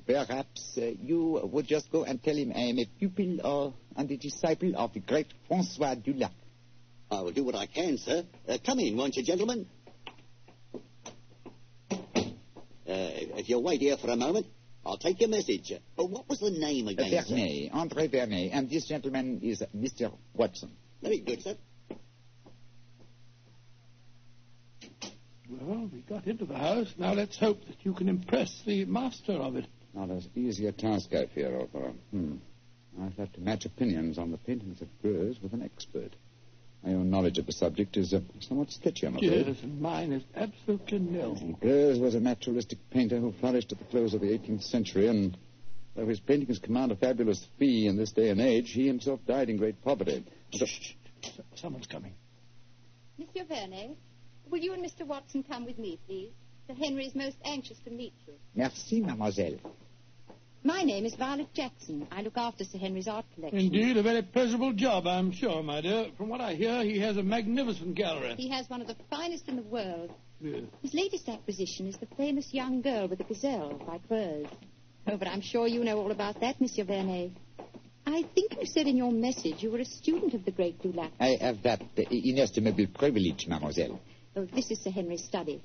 Perhaps 0.07 0.79
uh, 0.79 0.85
you 0.99 1.39
would 1.43 1.67
just 1.67 1.91
go 1.91 2.03
and 2.03 2.21
tell 2.21 2.35
him 2.35 2.51
I 2.55 2.61
am 2.61 2.79
a 2.79 2.85
pupil 2.97 3.37
of, 3.43 3.73
and 3.95 4.09
a 4.09 4.17
disciple 4.17 4.73
of 4.75 4.93
the 4.93 5.01
great 5.01 5.27
Francois 5.47 5.93
Dulac. 5.93 6.31
I 7.11 7.21
will 7.21 7.31
do 7.33 7.43
what 7.43 7.55
I 7.55 7.65
can, 7.65 7.97
sir. 7.97 8.23
Uh, 8.47 8.57
come 8.65 8.79
in, 8.79 8.95
won't 8.95 9.17
you, 9.17 9.23
gentlemen? 9.23 9.67
Uh, 11.91 11.95
if 12.87 13.49
you'll 13.49 13.63
wait 13.63 13.81
here 13.81 13.97
for 13.97 14.09
a 14.09 14.15
moment, 14.15 14.45
I'll 14.85 14.97
take 14.97 15.19
your 15.19 15.29
message. 15.29 15.71
Uh, 15.71 16.03
what 16.05 16.27
was 16.29 16.39
the 16.39 16.51
name 16.51 16.87
Uh, 16.87 16.91
again, 16.91 17.23
sir? 17.25 17.35
Vernet, 17.35 17.69
Andre 17.73 18.07
Vernet, 18.07 18.51
and 18.53 18.69
this 18.69 18.85
gentleman 18.87 19.41
is 19.43 19.61
Mr. 19.75 20.11
Watson. 20.33 20.71
Very 21.01 21.19
good, 21.19 21.41
sir. 21.41 21.57
Well, 25.49 25.89
we 25.93 25.99
got 26.01 26.25
into 26.27 26.45
the 26.45 26.57
house. 26.57 26.93
Now 26.97 27.13
let's 27.13 27.37
hope 27.37 27.65
that 27.67 27.75
you 27.83 27.93
can 27.93 28.07
impress 28.07 28.61
the 28.65 28.85
master 28.85 29.33
of 29.33 29.57
it. 29.57 29.65
Not 29.93 30.09
as 30.09 30.27
easy 30.33 30.67
a 30.67 30.71
task, 30.71 31.13
I 31.13 31.25
fear, 31.27 31.53
old 31.57 31.71
fellow. 31.71 31.93
Hmm. 32.11 32.35
I've 33.01 33.15
had 33.17 33.33
to 33.33 33.41
match 33.41 33.65
opinions 33.65 34.17
on 34.17 34.31
the 34.31 34.37
paintings 34.37 34.81
of 34.81 34.87
Greuze 35.03 35.41
with 35.41 35.53
an 35.53 35.61
expert. 35.61 36.13
My 36.83 36.93
own 36.93 37.09
knowledge 37.11 37.37
of 37.37 37.45
the 37.45 37.51
subject 37.51 37.95
is 37.95 38.13
uh, 38.13 38.21
somewhat 38.39 38.71
sketchy, 38.71 39.05
I'm 39.05 39.15
afraid. 39.15 39.47
Yes, 39.47 39.57
and 39.61 39.79
mine 39.79 40.11
is 40.11 40.23
absolutely 40.35 40.97
nil. 40.99 41.35
Greuze 41.61 41.99
was 41.99 42.15
a 42.15 42.19
naturalistic 42.19 42.79
painter 42.89 43.19
who 43.19 43.31
flourished 43.33 43.71
at 43.71 43.77
the 43.77 43.85
close 43.85 44.13
of 44.15 44.21
the 44.21 44.27
18th 44.27 44.63
century, 44.63 45.07
and 45.07 45.37
though 45.95 46.07
his 46.07 46.19
paintings 46.19 46.57
command 46.57 46.91
a 46.91 46.95
fabulous 46.95 47.45
fee 47.59 47.85
in 47.85 47.97
this 47.97 48.11
day 48.11 48.29
and 48.29 48.41
age, 48.41 48.71
he 48.71 48.87
himself 48.87 49.19
died 49.27 49.49
in 49.49 49.57
great 49.57 49.81
poverty. 49.83 50.25
So- 50.53 50.65
someone's 51.55 51.85
coming. 51.87 52.13
Monsieur 53.19 53.43
Vernet, 53.45 53.95
will 54.49 54.59
you 54.59 54.73
and 54.73 54.83
Mr. 54.83 55.05
Watson 55.05 55.43
come 55.43 55.65
with 55.65 55.77
me, 55.77 55.99
please? 56.07 56.31
Sir 56.67 56.73
Henry 56.73 57.05
is 57.05 57.13
most 57.13 57.37
anxious 57.45 57.77
to 57.85 57.91
meet 57.91 58.13
you. 58.25 58.33
Merci, 58.55 59.01
mademoiselle. 59.01 59.57
My 60.63 60.83
name 60.83 61.05
is 61.05 61.15
Violet 61.15 61.51
Jackson. 61.55 62.07
I 62.11 62.21
look 62.21 62.37
after 62.37 62.63
Sir 62.63 62.77
Henry's 62.77 63.07
art 63.07 63.25
collection. 63.33 63.59
Indeed, 63.59 63.97
a 63.97 64.03
very 64.03 64.21
pleasurable 64.21 64.73
job, 64.73 65.07
I'm 65.07 65.31
sure, 65.31 65.63
my 65.63 65.81
dear. 65.81 66.07
From 66.17 66.29
what 66.29 66.39
I 66.39 66.53
hear, 66.53 66.83
he 66.83 66.99
has 66.99 67.17
a 67.17 67.23
magnificent 67.23 67.95
gallery. 67.95 68.35
He 68.37 68.49
has 68.49 68.69
one 68.69 68.79
of 68.79 68.87
the 68.87 68.95
finest 69.09 69.47
in 69.47 69.55
the 69.55 69.63
world. 69.63 70.11
Yes. 70.39 70.61
His 70.83 70.93
latest 70.93 71.27
acquisition 71.27 71.87
is 71.87 71.97
the 71.97 72.05
famous 72.15 72.53
young 72.53 72.81
girl 72.81 73.07
with 73.07 73.17
the 73.17 73.23
gazelle 73.23 73.81
by 73.87 73.99
Greuze. 74.07 74.47
Oh, 75.07 75.17
but 75.17 75.27
I'm 75.27 75.41
sure 75.41 75.67
you 75.67 75.83
know 75.83 75.97
all 75.97 76.11
about 76.11 76.39
that, 76.41 76.61
Monsieur 76.61 76.83
Vernet. 76.83 77.31
I 78.05 78.23
think 78.35 78.55
you 78.59 78.67
said 78.67 78.85
in 78.85 78.97
your 78.97 79.11
message 79.11 79.63
you 79.63 79.71
were 79.71 79.79
a 79.79 79.85
student 79.85 80.35
of 80.35 80.45
the 80.45 80.51
great 80.51 80.79
Dulac. 80.81 81.11
I 81.19 81.37
have 81.41 81.63
that 81.63 81.81
uh, 81.81 82.03
inestimable 82.11 82.85
privilege, 82.93 83.47
mademoiselle. 83.47 83.99
Oh, 84.35 84.45
this 84.45 84.69
is 84.69 84.79
Sir 84.83 84.91
Henry's 84.91 85.23
study. 85.23 85.63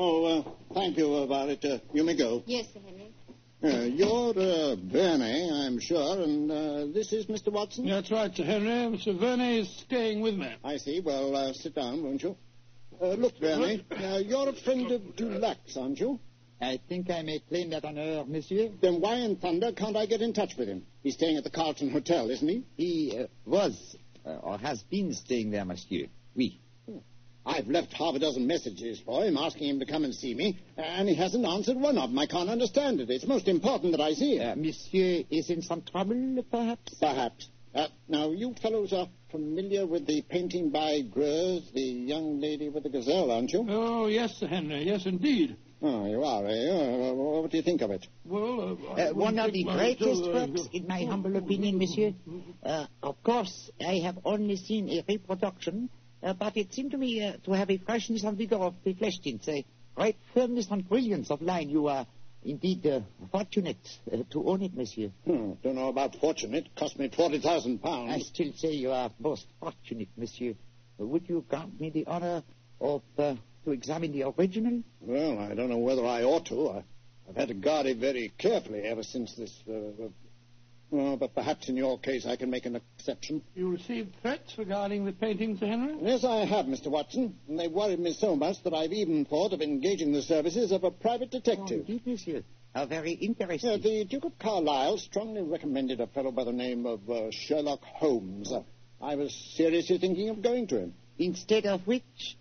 Oh, 0.00 0.24
uh, 0.24 0.74
thank 0.74 0.96
you 0.96 1.12
about 1.12 1.48
it. 1.48 1.64
Uh, 1.64 1.78
you 1.92 2.04
may 2.04 2.14
go. 2.14 2.44
Yes, 2.46 2.66
Sir 2.72 2.78
Henry. 2.86 3.12
Uh, 3.60 3.82
you're 3.86 4.30
uh, 4.30 4.76
Vernet, 4.76 5.50
I'm 5.52 5.80
sure, 5.80 6.22
and 6.22 6.48
uh, 6.48 6.86
this 6.94 7.12
is 7.12 7.26
Mr. 7.26 7.50
Watson? 7.50 7.84
That's 7.88 8.08
right, 8.12 8.32
Sir 8.32 8.44
Henry. 8.44 8.96
Mr. 8.96 9.18
Vernet 9.18 9.56
is 9.56 9.68
staying 9.78 10.20
with 10.20 10.36
me. 10.36 10.54
I 10.62 10.76
see. 10.76 11.00
Well, 11.00 11.34
uh, 11.34 11.52
sit 11.52 11.74
down, 11.74 12.04
won't 12.04 12.22
you? 12.22 12.36
Uh, 13.02 13.14
look, 13.14 13.40
Vernet, 13.40 13.86
uh, 13.90 14.20
you're 14.24 14.50
a 14.50 14.52
friend 14.52 14.88
of 14.92 15.16
Dulac's, 15.16 15.76
aren't 15.76 15.98
you? 15.98 16.20
I 16.60 16.78
think 16.88 17.10
I 17.10 17.22
may 17.22 17.40
claim 17.40 17.70
that 17.70 17.84
honor, 17.84 18.24
monsieur. 18.24 18.70
Then 18.80 19.00
why 19.00 19.16
in 19.16 19.34
thunder 19.34 19.72
can't 19.72 19.96
I 19.96 20.06
get 20.06 20.22
in 20.22 20.32
touch 20.32 20.56
with 20.56 20.68
him? 20.68 20.86
He's 21.02 21.14
staying 21.14 21.38
at 21.38 21.42
the 21.42 21.50
Carlton 21.50 21.90
Hotel, 21.90 22.30
isn't 22.30 22.46
he? 22.48 22.64
He 22.76 23.18
uh, 23.18 23.26
was, 23.44 23.96
uh, 24.24 24.30
or 24.30 24.58
has 24.58 24.80
been 24.84 25.12
staying 25.12 25.50
there, 25.50 25.64
monsieur. 25.64 26.06
Oui. 26.36 26.60
I've 27.48 27.66
left 27.66 27.92
half 27.94 28.14
a 28.14 28.18
dozen 28.18 28.46
messages 28.46 29.00
for 29.00 29.24
him 29.24 29.38
asking 29.38 29.68
him 29.70 29.78
to 29.80 29.86
come 29.86 30.04
and 30.04 30.14
see 30.14 30.34
me, 30.34 30.58
and 30.76 31.08
he 31.08 31.14
hasn't 31.14 31.46
answered 31.46 31.78
one 31.78 31.96
of 31.96 32.10
them. 32.10 32.18
I 32.18 32.26
can't 32.26 32.50
understand 32.50 33.00
it. 33.00 33.08
It's 33.10 33.26
most 33.26 33.48
important 33.48 33.92
that 33.92 34.02
I 34.02 34.12
see 34.12 34.36
him. 34.36 34.50
Uh, 34.52 34.54
monsieur 34.56 35.22
is 35.30 35.48
in 35.48 35.62
some 35.62 35.80
trouble, 35.82 36.44
perhaps? 36.50 36.94
Perhaps. 37.00 37.48
Uh, 37.74 37.86
now, 38.08 38.30
you 38.32 38.54
fellows 38.60 38.92
are 38.92 39.08
familiar 39.30 39.86
with 39.86 40.06
the 40.06 40.20
painting 40.22 40.70
by 40.70 41.00
Greuze, 41.02 41.72
the 41.72 41.80
young 41.80 42.40
lady 42.40 42.68
with 42.68 42.82
the 42.82 42.88
gazelle, 42.90 43.30
aren't 43.30 43.50
you? 43.52 43.64
Oh, 43.68 44.06
yes, 44.08 44.34
Sir 44.36 44.46
Henry. 44.46 44.82
Yes, 44.84 45.06
indeed. 45.06 45.56
Oh, 45.80 46.06
you 46.06 46.24
are, 46.24 46.44
eh? 46.46 46.70
Uh, 47.10 47.14
what 47.14 47.50
do 47.50 47.56
you 47.56 47.62
think 47.62 47.82
of 47.82 47.90
it? 47.92 48.06
Well, 48.24 48.76
uh, 48.90 48.92
Uh, 49.10 49.14
one 49.14 49.38
of 49.38 49.52
the 49.52 49.62
greatest 49.64 50.22
myself, 50.22 50.26
uh, 50.36 50.52
works, 50.52 50.68
in 50.72 50.86
my 50.88 51.04
humble 51.04 51.36
opinion, 51.36 51.78
monsieur. 51.78 52.12
Uh, 52.62 52.86
of 53.02 53.22
course, 53.22 53.70
I 53.80 54.00
have 54.06 54.18
only 54.24 54.56
seen 54.56 54.88
a 54.90 55.04
reproduction, 55.08 55.88
but 56.20 56.56
it 56.56 56.72
seemed 56.72 56.90
to 56.92 56.98
me 56.98 57.24
uh, 57.24 57.32
to 57.44 57.52
have 57.52 57.70
a 57.70 57.78
freshness 57.78 58.24
and 58.24 58.36
vigor 58.36 58.56
of 58.56 58.74
the 58.84 58.92
flesh 58.94 59.18
tints, 59.18 59.48
a 59.48 59.64
great 59.94 60.16
firmness 60.34 60.68
and 60.70 60.88
brilliance 60.88 61.30
of 61.30 61.42
line. 61.42 61.68
You 61.68 61.88
are 61.88 62.06
indeed 62.44 62.86
uh, 62.86 63.00
fortunate 63.30 63.76
uh, 64.12 64.18
to 64.30 64.48
own 64.48 64.62
it, 64.62 64.74
monsieur. 64.74 65.10
Hmm, 65.24 65.52
don't 65.62 65.74
know 65.74 65.88
about 65.88 66.16
fortunate. 66.16 66.68
Cost 66.76 66.98
me 66.98 67.08
40,000 67.08 67.82
pounds. 67.82 68.12
I 68.12 68.18
still 68.20 68.52
say 68.54 68.72
you 68.72 68.90
are 68.90 69.10
most 69.18 69.46
fortunate, 69.60 70.08
monsieur. 70.16 70.54
Uh, 71.00 71.06
would 71.06 71.28
you 71.28 71.44
grant 71.48 71.80
me 71.80 71.90
the 71.90 72.06
honor 72.06 72.42
of 72.80 73.02
uh, 73.18 73.34
to 73.64 73.70
examine 73.72 74.12
the 74.12 74.24
original? 74.24 74.82
Well, 75.00 75.38
I 75.38 75.54
don't 75.54 75.68
know 75.68 75.78
whether 75.78 76.04
I 76.04 76.22
ought 76.22 76.46
to. 76.46 76.70
I, 76.70 76.84
I've 77.28 77.36
had 77.36 77.48
to 77.48 77.54
guard 77.54 77.86
it 77.86 77.98
very 77.98 78.32
carefully 78.38 78.80
ever 78.82 79.02
since 79.02 79.34
this. 79.34 79.52
Uh, 79.68 80.08
well, 80.90 81.16
but 81.16 81.34
perhaps 81.34 81.68
in 81.68 81.76
your 81.76 81.98
case 81.98 82.26
I 82.26 82.36
can 82.36 82.50
make 82.50 82.66
an 82.66 82.76
exception. 82.76 83.42
You 83.54 83.70
received 83.70 84.14
threats 84.22 84.56
regarding 84.58 85.04
the 85.04 85.12
painting, 85.12 85.56
Sir 85.58 85.66
Henry? 85.66 85.96
Yes, 86.00 86.24
I 86.24 86.44
have, 86.44 86.66
Mr. 86.66 86.88
Watson. 86.88 87.36
And 87.48 87.58
they 87.58 87.68
worried 87.68 87.98
me 88.00 88.12
so 88.12 88.34
much 88.36 88.62
that 88.64 88.74
I've 88.74 88.92
even 88.92 89.24
thought 89.24 89.52
of 89.52 89.60
engaging 89.62 90.12
the 90.12 90.22
services 90.22 90.72
of 90.72 90.84
a 90.84 90.90
private 90.90 91.28
Oh, 91.34 91.38
detective. 91.38 91.80
indeed, 91.80 92.06
monsieur. 92.06 92.42
How 92.74 92.86
very 92.86 93.12
interesting. 93.12 93.70
Uh, 93.70 93.76
the 93.78 94.04
Duke 94.04 94.24
of 94.24 94.38
Carlisle 94.38 94.98
strongly 94.98 95.42
recommended 95.42 96.00
a 96.00 96.06
fellow 96.06 96.30
by 96.30 96.44
the 96.44 96.52
name 96.52 96.86
of 96.86 97.08
uh, 97.10 97.30
Sherlock 97.30 97.82
Holmes. 97.82 98.52
Uh, 98.52 98.62
I 99.00 99.14
was 99.14 99.34
seriously 99.56 99.98
thinking 99.98 100.28
of 100.28 100.42
going 100.42 100.66
to 100.68 100.78
him. 100.78 100.94
Instead 101.18 101.66
of 101.66 101.86
which, 101.86 102.36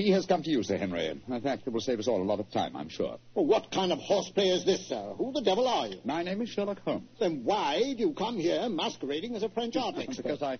He 0.00 0.12
has 0.12 0.24
come 0.24 0.42
to 0.44 0.50
you, 0.50 0.62
Sir 0.62 0.78
Henry. 0.78 1.08
In 1.08 1.40
fact, 1.42 1.66
it 1.66 1.70
will 1.74 1.82
save 1.82 1.98
us 1.98 2.08
all 2.08 2.22
a 2.22 2.24
lot 2.24 2.40
of 2.40 2.50
time, 2.50 2.74
I'm 2.74 2.88
sure. 2.88 3.18
Well, 3.34 3.44
what 3.44 3.70
kind 3.70 3.92
of 3.92 3.98
horseplay 3.98 4.48
is 4.48 4.64
this, 4.64 4.86
sir? 4.86 5.12
Who 5.18 5.30
the 5.32 5.42
devil 5.42 5.68
are 5.68 5.88
you? 5.88 5.98
My 6.06 6.22
name 6.22 6.40
is 6.40 6.48
Sherlock 6.48 6.80
Holmes. 6.80 7.06
Then 7.18 7.44
why 7.44 7.92
do 7.92 7.98
you 7.98 8.14
come 8.14 8.38
here 8.38 8.66
masquerading 8.70 9.36
as 9.36 9.42
a 9.42 9.50
French 9.50 9.76
art 9.80 9.96
expert? 9.98 10.22
Because 10.22 10.42
I, 10.42 10.58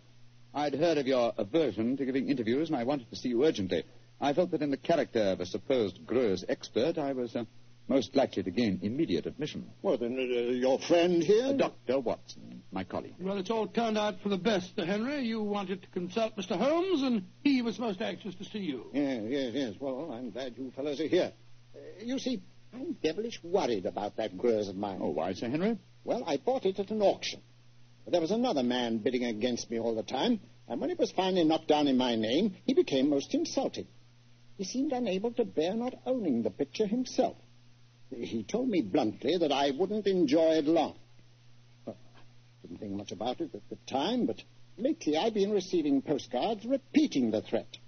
I'd 0.52 0.74
heard 0.74 0.98
of 0.98 1.06
your 1.06 1.32
aversion 1.38 1.96
to 1.96 2.04
giving 2.04 2.28
interviews, 2.28 2.68
and 2.68 2.76
I 2.76 2.84
wanted 2.84 3.08
to 3.08 3.16
see 3.16 3.30
you 3.30 3.42
urgently. 3.46 3.84
I 4.20 4.34
felt 4.34 4.50
that 4.50 4.60
in 4.60 4.70
the 4.70 4.76
character 4.76 5.22
of 5.22 5.40
a 5.40 5.46
supposed 5.46 6.04
Greuze 6.04 6.44
expert, 6.46 6.98
I 6.98 7.14
was 7.14 7.34
uh, 7.34 7.44
most 7.90 8.14
likely 8.14 8.40
to 8.44 8.50
gain 8.52 8.78
immediate 8.82 9.26
admission. 9.26 9.68
Well, 9.82 9.98
then, 9.98 10.12
uh, 10.16 10.52
your 10.52 10.78
friend 10.78 11.20
here? 11.20 11.46
Uh, 11.46 11.52
Dr. 11.54 11.98
Watson, 11.98 12.62
my 12.70 12.84
colleague. 12.84 13.16
Well, 13.18 13.36
it's 13.36 13.50
all 13.50 13.66
turned 13.66 13.98
out 13.98 14.20
for 14.22 14.28
the 14.28 14.38
best, 14.38 14.76
Sir 14.76 14.84
Henry. 14.84 15.22
You 15.22 15.42
wanted 15.42 15.82
to 15.82 15.88
consult 15.88 16.36
Mr. 16.36 16.56
Holmes, 16.56 17.02
and 17.02 17.24
he 17.42 17.62
was 17.62 17.80
most 17.80 18.00
anxious 18.00 18.36
to 18.36 18.44
see 18.44 18.60
you. 18.60 18.86
Yes, 18.92 19.22
yes, 19.26 19.52
yes. 19.54 19.74
Well, 19.80 20.12
I'm 20.12 20.30
glad 20.30 20.56
you 20.56 20.70
fellows 20.76 21.00
are 21.00 21.08
here. 21.08 21.32
Uh, 21.74 21.78
you 22.04 22.20
see, 22.20 22.40
I'm 22.72 22.92
devilish 23.02 23.42
worried 23.42 23.86
about 23.86 24.16
that 24.18 24.38
Greuze 24.38 24.68
of 24.68 24.76
mine. 24.76 25.00
Oh, 25.02 25.10
why, 25.10 25.32
Sir 25.32 25.48
Henry? 25.48 25.76
Well, 26.04 26.22
I 26.24 26.36
bought 26.36 26.66
it 26.66 26.78
at 26.78 26.92
an 26.92 27.02
auction. 27.02 27.42
There 28.06 28.20
was 28.20 28.30
another 28.30 28.62
man 28.62 28.98
bidding 28.98 29.24
against 29.24 29.68
me 29.68 29.80
all 29.80 29.96
the 29.96 30.04
time, 30.04 30.38
and 30.68 30.80
when 30.80 30.90
it 30.90 30.98
was 30.98 31.10
finally 31.10 31.42
knocked 31.42 31.66
down 31.66 31.88
in 31.88 31.96
my 31.96 32.14
name, 32.14 32.54
he 32.64 32.72
became 32.72 33.10
most 33.10 33.34
insulted. 33.34 33.88
He 34.56 34.62
seemed 34.62 34.92
unable 34.92 35.32
to 35.32 35.44
bear 35.44 35.74
not 35.74 35.94
owning 36.06 36.42
the 36.42 36.50
picture 36.50 36.86
himself. 36.86 37.36
He 38.10 38.42
told 38.42 38.68
me 38.68 38.82
bluntly 38.82 39.36
that 39.38 39.52
I 39.52 39.70
wouldn't 39.70 40.06
enjoy 40.06 40.54
it 40.54 40.66
long. 40.66 40.96
Well, 41.86 41.96
I 42.06 42.66
didn't 42.66 42.80
think 42.80 42.92
much 42.92 43.12
about 43.12 43.40
it 43.40 43.54
at 43.54 43.68
the 43.70 43.76
time, 43.86 44.26
but 44.26 44.42
lately 44.76 45.16
I've 45.16 45.34
been 45.34 45.52
receiving 45.52 46.02
postcards 46.02 46.64
repeating 46.64 47.30
the 47.30 47.42
threat. 47.42 47.78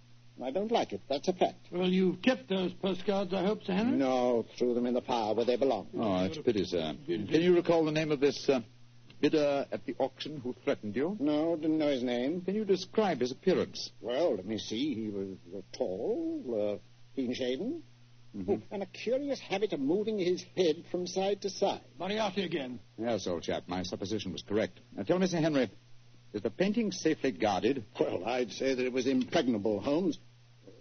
I 0.43 0.51
don't 0.51 0.73
like 0.73 0.93
it, 0.93 1.03
that's 1.09 1.29
a 1.29 1.33
fact. 1.33 1.67
Well, 1.71 1.89
you've 1.89 2.23
kept 2.23 2.49
those 2.49 2.73
postcards, 2.73 3.33
I 3.33 3.45
hope, 3.45 3.63
Sir 3.65 3.75
Henry? 3.75 3.97
No, 3.97 4.45
threw 4.57 4.75
them 4.75 4.87
in 4.87 4.95
the 4.95 5.03
fire 5.03 5.35
where 5.35 5.45
they 5.45 5.57
belong. 5.57 5.89
Oh, 5.97 6.23
that's 6.23 6.37
a 6.39 6.43
pity, 6.43 6.65
sir. 6.65 6.95
Can 7.07 7.29
you 7.29 7.55
recall 7.55 7.85
the 7.85 7.93
name 7.93 8.11
of 8.11 8.19
this 8.19 8.49
uh, 8.49 8.61
bidder 9.21 9.67
at 9.71 9.85
the 9.87 9.95
auction 9.99 10.41
who 10.43 10.55
threatened 10.65 10.97
you? 10.97 11.17
No, 11.21 11.55
didn't 11.57 11.79
know 11.79 11.91
his 11.91 12.03
name. 12.03 12.41
Can 12.41 12.55
you 12.55 12.65
describe 12.65 13.21
his 13.21 13.31
appearance? 13.31 13.91
Well, 14.01 14.35
let 14.37 14.47
me 14.47 14.59
see. 14.59 14.95
He 14.95 15.11
was 15.11 15.37
uh, 15.55 15.61
tall, 15.77 16.79
uh, 16.81 17.15
clean 17.15 17.35
shaven, 17.35 17.83
Mm-hmm. 18.37 18.51
Oh, 18.51 18.63
and 18.71 18.83
a 18.83 18.87
curious 18.87 19.39
habit 19.41 19.73
of 19.73 19.81
moving 19.81 20.19
his 20.19 20.43
head 20.57 20.85
from 20.91 21.07
side 21.07 21.43
to 21.43 21.51
side. 21.51 21.83
Moriarty 21.99 22.45
again. 22.45 22.81
Yes, 22.99 23.27
old 23.27 23.43
chap, 23.43 23.65
my 23.67 23.83
supposition 23.83 24.33
was 24.33 24.43
correct. 24.43 24.81
Now, 24.97 25.03
tell 25.03 25.19
me, 25.19 25.27
Sir 25.27 25.41
Henry, 25.41 25.71
is 26.33 26.41
the 26.41 26.51
painting 26.51 26.93
safely 26.93 27.33
guarded? 27.33 27.85
Well, 28.01 28.25
I'd 28.25 28.53
say 28.53 28.75
that 28.75 28.87
it 28.87 28.93
was 28.93 29.07
impregnable, 29.07 29.81
Holmes. 29.81 30.19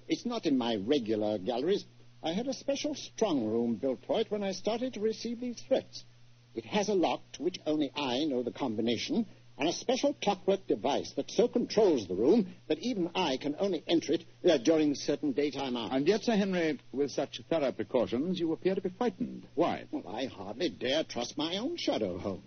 It's 0.07 0.25
not 0.25 0.45
in 0.45 0.57
my 0.57 0.75
regular 0.75 1.37
galleries. 1.37 1.85
I 2.23 2.31
had 2.33 2.47
a 2.47 2.53
special 2.53 2.95
strong 2.95 3.45
room 3.45 3.75
built 3.75 3.99
for 4.05 4.21
it 4.21 4.31
when 4.31 4.43
I 4.43 4.51
started 4.53 4.93
to 4.93 4.99
receive 4.99 5.41
these 5.41 5.61
threats. 5.67 6.05
It 6.53 6.65
has 6.65 6.89
a 6.89 6.93
lock 6.93 7.21
to 7.33 7.43
which 7.43 7.59
only 7.65 7.91
I 7.95 8.25
know 8.25 8.43
the 8.43 8.51
combination, 8.51 9.25
and 9.57 9.69
a 9.69 9.73
special 9.73 10.13
clockwork 10.23 10.65
device 10.67 11.11
that 11.15 11.29
so 11.29 11.47
controls 11.47 12.07
the 12.07 12.15
room 12.15 12.47
that 12.67 12.79
even 12.79 13.09
I 13.13 13.37
can 13.37 13.55
only 13.59 13.83
enter 13.87 14.13
it 14.13 14.23
uh, 14.49 14.57
during 14.57 14.95
certain 14.95 15.33
daytime 15.33 15.77
hours. 15.77 15.91
And 15.93 16.07
yet, 16.07 16.23
Sir 16.23 16.35
Henry, 16.35 16.79
with 16.91 17.11
such 17.11 17.41
thorough 17.49 17.71
precautions, 17.71 18.39
you 18.39 18.51
appear 18.53 18.75
to 18.75 18.81
be 18.81 18.89
frightened. 18.89 19.47
Why? 19.55 19.85
Well, 19.91 20.07
I 20.07 20.25
hardly 20.25 20.69
dare 20.69 21.03
trust 21.03 21.37
my 21.37 21.57
own 21.57 21.77
shadow, 21.77 22.17
Holmes. 22.17 22.43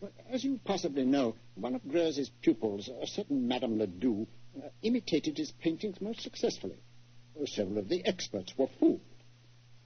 Well, 0.00 0.12
as 0.30 0.42
you 0.42 0.58
possibly 0.64 1.04
know, 1.04 1.36
one 1.54 1.74
of 1.74 1.86
Greuze's 1.88 2.30
pupils, 2.40 2.88
a 2.88 3.06
certain 3.06 3.46
Madame 3.46 3.78
Ledoux, 3.78 4.26
uh, 4.56 4.68
imitated 4.82 5.38
his 5.38 5.52
paintings 5.52 6.00
most 6.00 6.22
successfully. 6.22 6.78
Several 7.46 7.78
of 7.78 7.88
the 7.88 8.04
experts 8.06 8.52
were 8.56 8.68
fooled. 8.78 9.00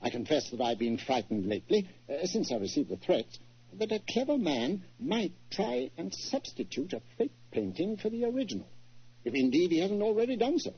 I 0.00 0.11
confess 0.11 0.50
that 0.50 0.61
I've 0.61 0.78
been 0.78 0.99
frightened 0.99 1.47
lately, 1.47 1.88
uh, 2.09 2.26
since 2.26 2.52
I 2.52 2.57
received 2.57 2.90
the 2.90 2.97
threats, 2.97 3.38
that 3.78 3.92
a 3.92 4.00
clever 4.09 4.38
man 4.38 4.83
might 4.99 5.33
try 5.50 5.90
and 5.97 6.14
substitute 6.14 6.92
a 6.92 7.00
fake 7.18 7.33
painting 7.50 7.97
for 7.97 8.11
the 8.11 8.25
original, 8.25 8.66
if 9.25 9.35
indeed 9.35 9.71
he 9.71 9.78
hasn't 9.78 10.02
already 10.02 10.37
done 10.37 10.59
so. 10.59 10.73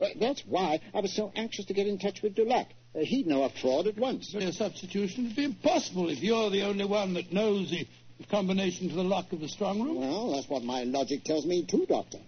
Uh, 0.00 0.08
that's 0.18 0.42
why 0.46 0.80
I 0.94 1.00
was 1.00 1.14
so 1.14 1.32
anxious 1.36 1.66
to 1.66 1.74
get 1.74 1.86
in 1.86 1.98
touch 1.98 2.22
with 2.22 2.34
Dulac. 2.34 2.68
Uh, 2.94 3.00
he'd 3.00 3.26
know 3.26 3.44
a 3.44 3.50
fraud 3.50 3.86
at 3.86 3.96
once. 3.96 4.30
But 4.32 4.42
a 4.42 4.52
substitution 4.52 5.24
would 5.24 5.36
be 5.36 5.44
impossible 5.44 6.08
if 6.08 6.22
you're 6.22 6.50
the 6.50 6.62
only 6.62 6.84
one 6.84 7.14
that 7.14 7.32
knows 7.32 7.70
the 7.70 7.86
combination 8.30 8.88
to 8.88 8.94
the 8.94 9.04
lock 9.04 9.32
of 9.32 9.40
the 9.40 9.48
strong 9.48 9.80
room. 9.82 10.00
Well, 10.00 10.32
that's 10.32 10.48
what 10.48 10.64
my 10.64 10.84
logic 10.84 11.24
tells 11.24 11.46
me 11.46 11.64
too, 11.64 11.86
Doctor. 11.86 12.18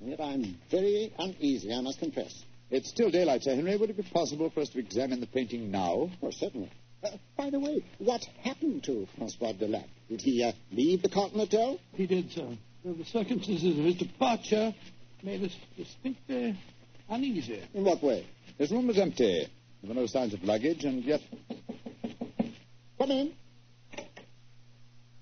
And 0.00 0.10
yet 0.10 0.20
I'm 0.20 0.58
very 0.70 1.12
uneasy, 1.18 1.72
I 1.72 1.80
must 1.80 1.98
confess. 1.98 2.44
It's 2.70 2.88
still 2.88 3.10
daylight, 3.10 3.42
Sir 3.42 3.54
Henry. 3.54 3.76
Would 3.76 3.90
it 3.90 3.96
be 3.98 4.02
possible 4.02 4.48
for 4.50 4.60
us 4.60 4.70
to 4.70 4.78
examine 4.78 5.20
the 5.20 5.26
painting 5.26 5.70
now? 5.70 6.10
Well, 6.20 6.32
certainly. 6.32 6.70
Uh, 7.02 7.08
by 7.36 7.50
the 7.50 7.58
way, 7.58 7.84
what 7.98 8.22
happened 8.42 8.84
to 8.84 9.06
Francois 9.16 9.52
Dulac? 9.52 9.86
Did 10.08 10.20
he 10.20 10.44
uh, 10.44 10.52
leave 10.70 11.02
the 11.02 11.08
Continent 11.08 11.50
Hotel? 11.50 11.78
He 11.94 12.06
did, 12.06 12.30
sir. 12.30 12.56
Well, 12.84 12.94
the 12.94 13.04
circumstances 13.04 13.78
of 13.78 13.84
his 13.84 13.96
departure 13.96 14.74
made 15.22 15.42
us 15.42 15.56
distinctly 15.76 16.56
uneasy. 17.08 17.62
In 17.74 17.84
what 17.84 18.02
way? 18.02 18.26
His 18.58 18.70
room 18.70 18.86
was 18.86 18.98
empty. 18.98 19.48
There 19.82 19.88
were 19.88 20.00
no 20.00 20.06
signs 20.06 20.32
of 20.34 20.44
luggage, 20.44 20.84
and 20.84 21.02
yet. 21.02 21.20
Come 22.98 23.10
in. 23.10 23.32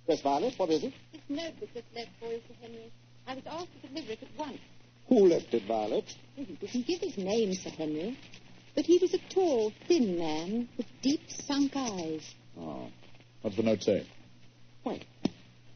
Yes, 0.07 0.21
Violet, 0.23 0.55
what 0.59 0.71
is 0.71 0.85
it? 0.85 0.93
This 1.13 1.23
note 1.29 1.55
was 1.61 1.71
just 1.73 1.87
left 1.95 2.11
for 2.19 2.27
you, 2.27 2.41
Sir 2.47 2.55
Henry. 2.61 2.93
I 3.27 3.35
was 3.35 3.45
asked 3.47 3.69
to 3.81 3.89
deliver 3.89 4.13
it 4.13 4.23
at 4.23 4.39
once. 4.39 4.59
Who 5.09 5.29
left 5.29 5.55
it, 5.55 5.63
Violet? 5.67 6.05
Well, 6.37 6.47
he 6.47 6.55
didn't 6.67 6.87
give 6.87 7.01
his 7.01 7.17
name, 7.17 7.55
Sir 7.55 7.71
Henry. 7.71 8.19
But 8.75 8.85
he 8.87 8.99
was 8.99 9.12
a 9.15 9.19
tall, 9.33 9.73
thin 9.89 10.19
man 10.19 10.69
with 10.77 10.87
deep, 11.03 11.21
sunk 11.47 11.73
eyes. 11.77 12.35
Oh. 12.59 12.89
What's 13.43 13.57
the 13.57 13.62
note 13.62 13.83
say? 13.83 14.07
Why, 14.83 15.00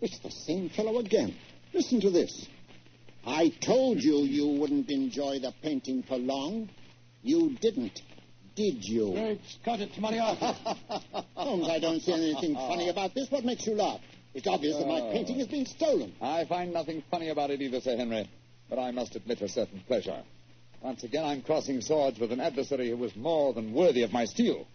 it's 0.00 0.18
the 0.20 0.30
same 0.30 0.68
fellow 0.70 0.98
again. 0.98 1.34
Listen 1.72 2.00
to 2.02 2.10
this. 2.10 2.46
I 3.26 3.48
told 3.60 4.02
you 4.02 4.18
you 4.18 4.60
wouldn't 4.60 4.90
enjoy 4.90 5.38
the 5.40 5.52
painting 5.62 6.02
for 6.02 6.16
long. 6.18 6.68
You 7.22 7.56
didn't, 7.60 8.00
did 8.54 8.84
you? 8.84 9.12
Great 9.12 9.40
Scott, 9.62 9.80
it's 9.80 9.96
Moriarty. 9.98 10.40
Holmes, 11.34 11.68
I 11.70 11.78
don't 11.78 12.00
see 12.00 12.12
anything 12.12 12.54
funny 12.54 12.90
about 12.90 13.14
this. 13.14 13.30
What 13.30 13.44
makes 13.44 13.66
you 13.66 13.74
laugh? 13.74 14.00
It's 14.34 14.46
obvious 14.46 14.76
that 14.76 14.86
my 14.86 15.00
Oh. 15.00 15.12
painting 15.12 15.38
has 15.38 15.46
been 15.48 15.64
stolen. 15.66 16.12
I 16.20 16.44
find 16.44 16.72
nothing 16.72 17.02
funny 17.10 17.28
about 17.30 17.50
it 17.50 17.62
either, 17.62 17.80
Sir 17.80 17.96
Henry. 17.96 18.28
But 18.68 18.78
I 18.78 18.90
must 18.90 19.14
admit 19.16 19.40
a 19.42 19.48
certain 19.48 19.80
pleasure. 19.86 20.22
Once 20.84 21.02
again, 21.02 21.24
I'm 21.24 21.40
crossing 21.40 21.80
swords 21.80 22.18
with 22.18 22.30
an 22.30 22.40
adversary 22.40 22.90
who 22.90 22.98
was 22.98 23.16
more 23.16 23.54
than 23.54 23.72
worthy 23.72 24.02
of 24.02 24.12
my 24.12 24.26
steel. 24.26 24.66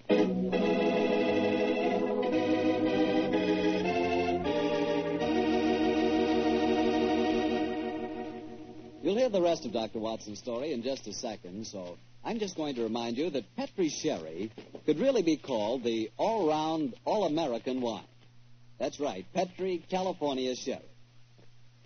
You'll 9.03 9.17
hear 9.17 9.29
the 9.29 9.39
rest 9.39 9.65
of 9.65 9.71
Dr. 9.71 9.99
Watson's 9.99 10.39
story 10.39 10.73
in 10.73 10.81
just 10.81 11.05
a 11.05 11.13
second, 11.13 11.67
so 11.67 11.99
I'm 12.25 12.39
just 12.39 12.57
going 12.57 12.73
to 12.75 12.81
remind 12.81 13.19
you 13.19 13.29
that 13.29 13.55
Petri 13.55 13.89
Sherry 13.89 14.51
could 14.87 14.99
really 14.99 15.21
be 15.21 15.37
called 15.37 15.83
the 15.83 16.09
all-round, 16.17 16.95
all-American 17.05 17.81
wine. 17.81 18.01
That's 18.79 18.99
right, 18.99 19.27
Petri 19.35 19.85
California 19.91 20.55
Sherry. 20.55 20.81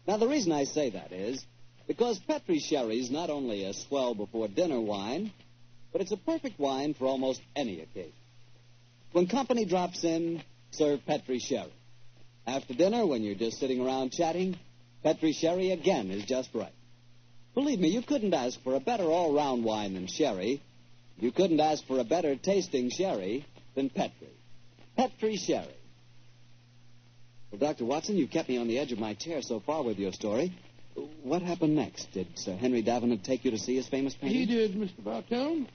Now, 0.08 0.16
the 0.16 0.30
reason 0.30 0.54
I 0.54 0.64
say 0.64 0.92
that 0.92 1.12
is 1.12 1.46
because 1.88 2.20
Petri 2.20 2.60
Sherry's 2.60 3.12
not 3.12 3.30
only 3.30 3.66
a 3.66 3.74
swell 3.74 4.16
before 4.16 4.48
dinner 4.48 4.80
wine, 4.80 5.32
but 5.92 6.02
it's 6.02 6.12
a 6.12 6.18
perfect 6.18 6.60
wine 6.60 6.94
for 6.94 7.06
almost 7.06 7.42
any 7.56 7.82
occasion. 7.82 8.14
When 9.12 9.28
company 9.28 9.66
drops 9.66 10.04
in, 10.04 10.42
serve 10.72 11.06
Petri 11.06 11.40
Sherry. 11.40 11.74
After 12.48 12.74
dinner, 12.74 13.06
when 13.06 13.24
you're 13.24 13.36
just 13.36 13.60
sitting 13.60 13.86
around 13.86 14.12
chatting, 14.12 14.58
Petri 15.04 15.34
Sherry 15.34 15.72
again 15.72 16.10
is 16.10 16.26
just 16.26 16.50
right. 16.54 16.74
Believe 17.54 17.80
me, 17.80 17.90
you 17.90 18.02
couldn't 18.02 18.34
ask 18.34 18.60
for 18.64 18.76
a 18.76 18.80
better 18.80 19.04
all-round 19.04 19.64
wine 19.64 19.94
than 19.94 20.08
sherry. 20.08 20.62
You 21.20 21.32
couldn't 21.32 21.60
ask 21.60 21.86
for 21.86 22.00
a 22.00 22.04
better 22.04 22.36
tasting 22.36 22.90
sherry 22.90 23.46
than 23.76 23.90
Petri. 23.90 24.30
Petri 24.98 25.38
Sherry. 25.38 25.68
Well, 27.52 27.60
Dr. 27.60 27.86
Watson, 27.86 28.18
you've 28.18 28.32
kept 28.32 28.50
me 28.50 28.58
on 28.58 28.68
the 28.68 28.80
edge 28.80 28.92
of 28.92 29.00
my 29.00 29.14
chair 29.14 29.44
so 29.44 29.60
far 29.60 29.84
with 29.84 30.00
your 30.00 30.12
story. 30.12 30.52
What 31.24 31.42
happened 31.42 31.76
next? 31.76 32.12
Did 32.12 32.28
Sir 32.38 32.56
Henry 32.56 32.82
Davenant 32.82 33.24
take 33.24 33.46
you 33.46 33.52
to 33.52 33.58
see 33.58 33.76
his 33.76 33.88
famous 33.88 34.14
painting? 34.14 34.40
He 34.40 34.46
did, 34.46 34.74
Mr. 34.76 35.04
Bartell. 35.04 35.66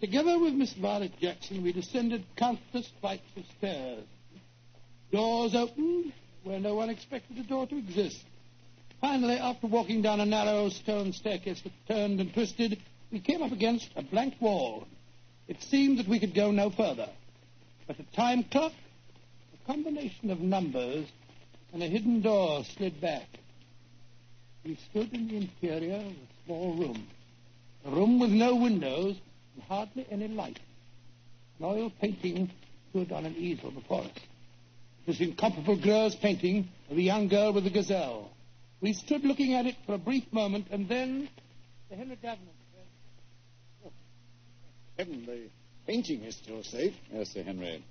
Together 0.00 0.38
with 0.38 0.54
Miss 0.54 0.72
Violet 0.74 1.12
Jackson, 1.20 1.62
we 1.62 1.72
descended 1.72 2.24
countless 2.36 2.90
flights 3.00 3.28
of 3.36 3.44
stairs. 3.58 4.04
Doors 5.10 5.54
opened 5.54 6.12
where 6.44 6.60
no 6.60 6.74
one 6.74 6.90
expected 6.90 7.38
a 7.38 7.42
door 7.42 7.66
to 7.66 7.76
exist. 7.76 8.24
Finally, 9.00 9.34
after 9.34 9.66
walking 9.66 10.02
down 10.02 10.20
a 10.20 10.26
narrow 10.26 10.68
stone 10.68 11.12
staircase 11.12 11.60
that 11.62 11.72
turned 11.88 12.20
and 12.20 12.32
twisted, 12.32 12.78
we 13.10 13.20
came 13.20 13.42
up 13.42 13.52
against 13.52 13.90
a 13.96 14.02
blank 14.02 14.34
wall. 14.40 14.86
It 15.48 15.62
seemed 15.62 15.98
that 15.98 16.08
we 16.08 16.20
could 16.20 16.34
go 16.34 16.50
no 16.50 16.70
further. 16.70 17.08
But 17.86 17.98
a 17.98 18.16
time 18.16 18.44
clock, 18.44 18.72
a 19.54 19.66
combination 19.66 20.30
of 20.30 20.40
numbers, 20.40 21.06
and 21.72 21.82
a 21.82 21.86
hidden 21.86 22.20
door 22.22 22.64
slid 22.64 23.00
back. 23.00 23.26
We 24.64 24.76
stood 24.90 25.12
in 25.12 25.28
the 25.28 25.36
interior 25.36 25.96
of 25.96 26.02
a 26.06 26.44
small 26.46 26.74
room. 26.74 27.06
A 27.84 27.90
room 27.90 28.20
with 28.20 28.30
no 28.30 28.54
windows 28.56 29.16
and 29.54 29.62
hardly 29.64 30.06
any 30.10 30.28
light. 30.28 30.58
An 31.58 31.64
oil 31.64 31.92
painting 32.00 32.50
stood 32.90 33.10
on 33.12 33.24
an 33.26 33.34
easel 33.36 33.70
before 33.72 34.02
us. 34.02 34.10
It 34.16 35.08
was 35.08 35.20
incomparable 35.20 35.76
Greuze 35.78 36.14
painting 36.20 36.68
of 36.90 36.96
a 36.96 37.02
young 37.02 37.26
girl 37.28 37.52
with 37.52 37.66
a 37.66 37.70
gazelle. 37.70 38.30
We 38.80 38.92
stood 38.92 39.24
looking 39.24 39.54
at 39.54 39.66
it 39.66 39.76
for 39.86 39.94
a 39.94 39.98
brief 39.98 40.32
moment, 40.32 40.66
and 40.70 40.88
then 40.88 41.28
Sir 41.88 41.96
Henry 41.96 42.16
Davenant 42.16 42.48
said, 43.82 43.92
Heaven, 44.98 45.26
the 45.26 45.40
painting 45.86 46.22
is 46.22 46.36
still 46.36 46.62
safe. 46.62 46.94
Yes, 47.12 47.30
Sir 47.30 47.42
Henry. 47.42 47.84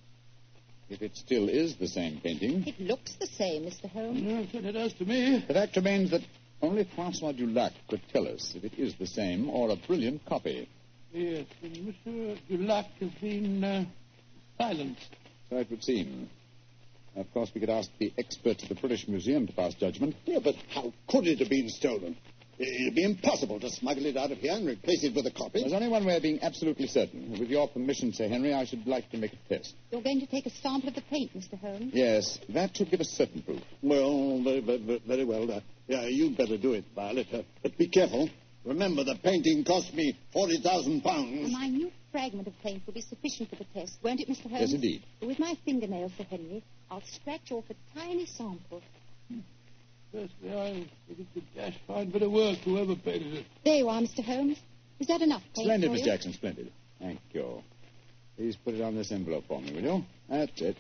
If 0.89 1.01
it 1.01 1.15
still 1.15 1.47
is 1.49 1.75
the 1.77 1.87
same 1.87 2.19
painting, 2.21 2.65
It 2.67 2.79
looks 2.79 3.13
the 3.13 3.27
same, 3.27 3.63
Mr. 3.63 3.89
Holmes. 3.89 4.21
Yes, 4.21 4.47
it 4.65 4.71
does 4.73 4.93
to 4.93 5.05
me. 5.05 5.43
the 5.47 5.53
fact 5.53 5.75
remains 5.77 6.11
that 6.11 6.21
only 6.61 6.87
Francois 6.95 7.31
Dulac 7.31 7.73
could 7.89 8.01
tell 8.11 8.27
us 8.27 8.53
if 8.55 8.63
it 8.63 8.73
is 8.77 8.95
the 8.95 9.07
same 9.07 9.49
or 9.49 9.69
a 9.69 9.75
brilliant 9.75 10.25
copy. 10.25 10.69
Yes, 11.11 11.45
and 11.61 11.85
Monsieur 11.85 12.37
Dulac 12.49 12.85
has 12.99 13.11
been 13.21 13.63
uh, 13.63 13.85
silenced. 14.57 15.15
So 15.49 15.57
it 15.57 15.69
would 15.69 15.83
seem. 15.83 16.29
Of 17.15 17.31
course, 17.33 17.51
we 17.53 17.59
could 17.59 17.69
ask 17.69 17.89
the 17.99 18.13
experts 18.17 18.63
at 18.63 18.69
the 18.69 18.75
British 18.75 19.07
Museum 19.07 19.45
to 19.47 19.53
pass 19.53 19.73
judgment. 19.73 20.15
Yeah, 20.25 20.39
but 20.41 20.55
how 20.73 20.93
could 21.09 21.27
it 21.27 21.39
have 21.39 21.49
been 21.49 21.67
stolen? 21.69 22.15
It'd 22.57 22.95
be 22.95 23.03
impossible 23.03 23.59
to 23.59 23.69
smuggle 23.71 24.05
it 24.05 24.15
out 24.15 24.31
of 24.31 24.37
here 24.37 24.53
and 24.53 24.67
replace 24.67 25.03
it 25.03 25.15
with 25.15 25.25
a 25.25 25.31
copy. 25.31 25.61
There's 25.61 25.73
only 25.73 25.87
one 25.87 26.05
way 26.05 26.15
of 26.15 26.21
being 26.21 26.39
absolutely 26.43 26.87
certain. 26.87 27.31
With 27.31 27.49
your 27.49 27.67
permission, 27.67 28.13
Sir 28.13 28.27
Henry, 28.27 28.53
I 28.53 28.65
should 28.65 28.85
like 28.85 29.09
to 29.11 29.17
make 29.17 29.33
a 29.33 29.49
test. 29.49 29.73
You're 29.89 30.03
going 30.03 30.19
to 30.19 30.27
take 30.27 30.45
a 30.45 30.51
sample 30.51 30.89
of 30.89 30.95
the 30.95 31.01
paint, 31.01 31.35
Mr. 31.35 31.59
Holmes. 31.59 31.91
Yes, 31.93 32.37
that 32.49 32.77
should 32.77 32.91
give 32.91 33.01
us 33.01 33.09
certain 33.09 33.41
proof. 33.41 33.61
Well, 33.81 34.43
very, 34.43 34.59
very, 34.59 35.01
very 35.07 35.25
well. 35.25 35.51
Uh, 35.51 35.61
yeah, 35.91 36.07
you'd 36.07 36.37
better 36.37 36.57
do 36.57 36.73
it, 36.73 36.85
Violet. 36.95 37.27
Uh, 37.33 37.41
but 37.61 37.77
be 37.77 37.87
careful. 37.87 38.29
Remember, 38.63 39.03
the 39.03 39.15
painting 39.15 39.63
cost 39.65 39.93
me 39.93 40.17
40,000 40.31 41.01
pounds. 41.01 41.49
A 41.49 41.53
pounds. 41.53 41.71
minute 41.71 41.93
fragment 42.11 42.47
of 42.47 42.53
paint 42.63 42.81
will 42.85 42.93
be 42.93 43.01
sufficient 43.01 43.49
for 43.49 43.55
the 43.57 43.65
test, 43.73 43.97
won't 44.03 44.19
it, 44.19 44.29
Mr. 44.29 44.43
Holmes? 44.43 44.61
Yes, 44.61 44.73
indeed. 44.73 45.03
With 45.21 45.39
my 45.39 45.57
fingernails, 45.65 46.11
Sir 46.17 46.23
Henry, 46.29 46.63
I'll 46.89 47.01
scratch 47.01 47.51
off 47.51 47.65
a 47.69 47.99
tiny 47.99 48.25
sample. 48.25 48.81
Firstly, 50.11 50.53
I 50.53 50.71
think 51.07 51.19
it's 51.19 51.37
a 51.37 51.57
dash 51.57 51.77
fine 51.87 52.09
bit 52.09 52.21
of 52.21 52.31
work, 52.31 52.57
whoever 52.59 52.95
painted 52.95 53.33
it. 53.33 53.45
There 53.63 53.75
you 53.75 53.89
are, 53.89 54.01
Mr. 54.01 54.23
Holmes. 54.23 54.57
Is 54.99 55.07
that 55.07 55.21
enough 55.21 55.41
paint 55.55 55.65
Splendid, 55.65 55.87
for 55.89 55.93
Miss 55.93 56.05
you? 56.05 56.11
Jackson, 56.11 56.33
splendid. 56.33 56.71
Thank 56.99 57.19
you. 57.31 57.63
Please 58.37 58.55
put 58.57 58.75
it 58.75 58.81
on 58.81 58.95
this 58.95 59.11
envelope 59.11 59.45
for 59.47 59.61
me, 59.61 59.73
will 59.73 59.81
you? 59.81 60.05
That's 60.29 60.61
it. 60.61 60.77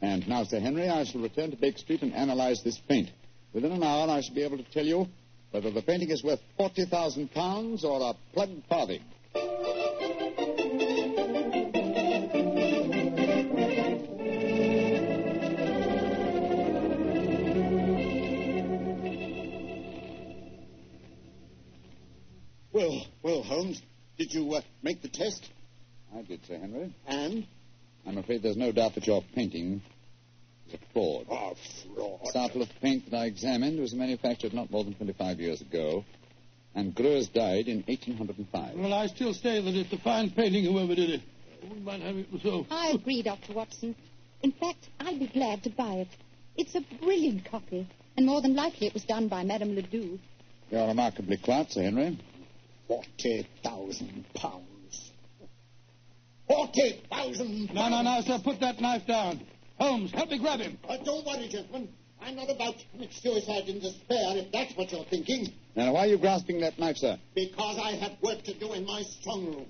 And 0.00 0.26
now, 0.28 0.44
Sir 0.44 0.60
Henry, 0.60 0.88
I 0.88 1.04
shall 1.04 1.20
return 1.20 1.50
to 1.50 1.56
Baker 1.56 1.78
Street 1.78 2.02
and 2.02 2.14
analyze 2.14 2.62
this 2.62 2.78
paint. 2.88 3.10
Within 3.58 3.72
an 3.72 3.82
hour, 3.82 4.08
I 4.08 4.20
shall 4.20 4.36
be 4.36 4.44
able 4.44 4.58
to 4.58 4.70
tell 4.70 4.86
you 4.86 5.08
whether 5.50 5.72
the 5.72 5.82
painting 5.82 6.10
is 6.10 6.22
worth 6.22 6.38
40,000 6.58 7.32
pounds 7.32 7.84
or 7.84 8.00
a 8.00 8.14
plug 8.32 8.50
farthing. 8.68 9.02
Well, 22.72 23.06
well, 23.24 23.42
Holmes, 23.42 23.82
did 24.18 24.32
you 24.32 24.54
uh, 24.54 24.60
make 24.84 25.02
the 25.02 25.08
test? 25.08 25.50
I 26.14 26.22
did, 26.22 26.46
Sir 26.46 26.58
Henry. 26.58 26.94
And? 27.08 27.44
I'm 28.06 28.18
afraid 28.18 28.44
there's 28.44 28.56
no 28.56 28.70
doubt 28.70 28.94
that 28.94 29.08
your 29.08 29.24
painting 29.34 29.82
fraud. 30.92 31.26
Oh, 31.30 31.54
fraud. 31.94 32.20
The 32.24 32.30
sample 32.32 32.62
of 32.62 32.68
paint 32.80 33.10
that 33.10 33.16
I 33.16 33.26
examined 33.26 33.80
was 33.80 33.94
manufactured 33.94 34.52
not 34.52 34.70
more 34.70 34.84
than 34.84 34.94
25 34.94 35.40
years 35.40 35.60
ago, 35.60 36.04
and 36.74 36.94
Greuze 36.94 37.32
died 37.32 37.68
in 37.68 37.82
1805. 37.86 38.76
Well, 38.76 38.92
I 38.92 39.06
still 39.06 39.34
say 39.34 39.60
that 39.60 39.74
it's 39.74 39.92
a 39.92 39.98
fine 39.98 40.30
painting, 40.30 40.64
whoever 40.64 40.94
did 40.94 41.10
it. 41.10 41.20
I 41.62 41.66
wouldn't 41.66 41.84
mind 41.84 42.02
having 42.02 42.20
it 42.20 42.32
myself. 42.32 42.66
I 42.70 42.90
agree, 42.90 43.22
Dr. 43.22 43.52
Watson. 43.52 43.94
In 44.42 44.52
fact, 44.52 44.88
I'd 45.00 45.18
be 45.18 45.26
glad 45.26 45.64
to 45.64 45.70
buy 45.70 45.94
it. 45.94 46.08
It's 46.56 46.74
a 46.74 46.80
brilliant 47.00 47.44
copy, 47.50 47.88
and 48.16 48.26
more 48.26 48.40
than 48.42 48.54
likely 48.54 48.86
it 48.86 48.94
was 48.94 49.04
done 49.04 49.28
by 49.28 49.44
Madame 49.44 49.74
Ledoux. 49.74 50.18
You're 50.70 50.86
remarkably 50.86 51.38
quiet, 51.38 51.72
Sir 51.72 51.82
Henry. 51.82 52.18
40,000 52.88 54.24
pounds. 54.34 55.12
40,000 56.48 57.74
No, 57.74 57.88
no, 57.88 58.02
no, 58.02 58.20
sir, 58.22 58.38
put 58.42 58.60
that 58.60 58.80
knife 58.80 59.06
down. 59.06 59.40
Holmes, 59.78 60.10
help 60.10 60.30
me 60.30 60.38
grab 60.38 60.60
him. 60.60 60.78
Uh, 60.88 60.96
don't 61.04 61.24
worry, 61.24 61.48
gentlemen. 61.48 61.88
I'm 62.20 62.34
not 62.34 62.50
about 62.50 62.78
to 62.78 62.84
commit 62.92 63.12
suicide 63.12 63.68
in 63.68 63.78
despair, 63.78 64.36
if 64.36 64.50
that's 64.50 64.76
what 64.76 64.90
you're 64.90 65.04
thinking. 65.04 65.52
Now, 65.76 65.92
why 65.92 66.00
are 66.00 66.06
you 66.08 66.18
grasping 66.18 66.60
that 66.60 66.78
knife, 66.78 66.96
sir? 66.96 67.16
Because 67.34 67.78
I 67.78 67.92
have 67.92 68.20
work 68.20 68.42
to 68.44 68.54
do 68.54 68.72
in 68.72 68.84
my 68.84 69.02
strong 69.02 69.46
room. 69.46 69.66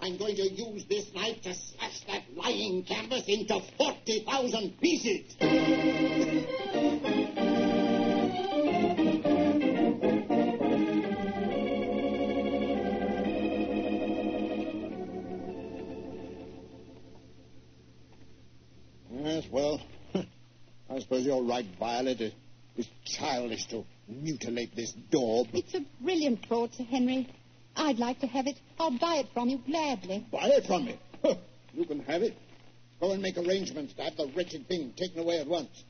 I'm 0.00 0.16
going 0.16 0.36
to 0.36 0.48
use 0.48 0.84
this 0.84 1.12
knife 1.12 1.42
to 1.42 1.54
slash 1.54 2.00
that 2.06 2.22
lying 2.36 2.84
canvas 2.84 3.24
into 3.26 3.60
40,000 3.76 4.80
pieces. 4.80 5.34
Well, 19.50 19.80
I 20.14 20.98
suppose 21.00 21.24
you're 21.24 21.42
right, 21.42 21.66
Violet. 21.78 22.20
It 22.20 22.34
is 22.76 22.88
childish 23.04 23.66
to 23.66 23.84
mutilate 24.08 24.74
this 24.74 24.92
daub. 25.10 25.48
It's 25.52 25.74
a 25.74 25.84
brilliant 26.00 26.46
fraud, 26.46 26.74
Sir 26.74 26.84
Henry. 26.84 27.28
I'd 27.76 27.98
like 27.98 28.20
to 28.20 28.26
have 28.26 28.46
it. 28.46 28.58
I'll 28.78 28.96
buy 28.98 29.16
it 29.16 29.26
from 29.32 29.48
you 29.48 29.58
gladly. 29.58 30.26
Buy 30.32 30.48
it 30.48 30.66
from 30.66 30.86
me. 30.86 30.98
you 31.72 31.84
can 31.84 32.00
have 32.00 32.22
it. 32.22 32.36
Go 33.00 33.12
and 33.12 33.22
make 33.22 33.36
arrangements 33.36 33.94
to 33.94 34.02
have 34.02 34.16
the 34.16 34.30
wretched 34.36 34.66
thing 34.66 34.92
taken 34.96 35.20
away 35.20 35.38
at 35.38 35.46
once. 35.46 35.84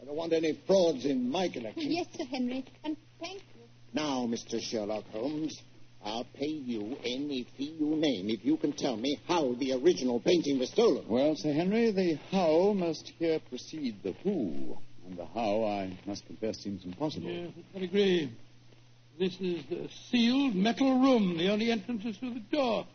I 0.00 0.04
don't 0.04 0.16
want 0.16 0.32
any 0.32 0.58
frauds 0.66 1.04
in 1.04 1.30
my 1.30 1.48
collection. 1.48 1.90
Yes, 1.90 2.06
Sir 2.16 2.24
Henry. 2.24 2.64
And 2.84 2.96
thank 3.20 3.42
you. 3.54 3.62
Now, 3.92 4.26
Mr. 4.26 4.60
Sherlock 4.60 5.04
Holmes, 5.10 5.60
I'll 6.04 6.26
pay 6.34 6.46
you 6.46 6.96
any 7.04 7.46
fee 7.56 7.76
you 7.78 7.96
name 7.96 8.21
if 8.32 8.44
you 8.44 8.56
can 8.56 8.72
tell 8.72 8.96
me 8.96 9.18
how 9.28 9.54
the 9.54 9.72
original 9.72 10.20
painting 10.20 10.58
was 10.58 10.70
stolen. 10.70 11.04
Well, 11.08 11.36
Sir 11.36 11.52
Henry, 11.52 11.90
the 11.90 12.18
how 12.30 12.72
must 12.72 13.12
here 13.18 13.40
precede 13.48 14.02
the 14.02 14.12
who. 14.22 14.78
And 15.06 15.16
the 15.16 15.26
how, 15.26 15.64
I 15.64 15.98
must 16.06 16.26
confess, 16.26 16.58
seems 16.58 16.84
impossible. 16.84 17.30
Yes, 17.30 17.50
I 17.74 17.78
agree. 17.80 18.32
This 19.18 19.34
is 19.40 19.64
the 19.68 19.88
sealed 20.10 20.54
metal 20.54 21.00
room. 21.00 21.36
The 21.36 21.50
only 21.50 21.70
entrance 21.70 22.04
is 22.04 22.16
through 22.16 22.34
the 22.34 22.56
door. 22.56 22.86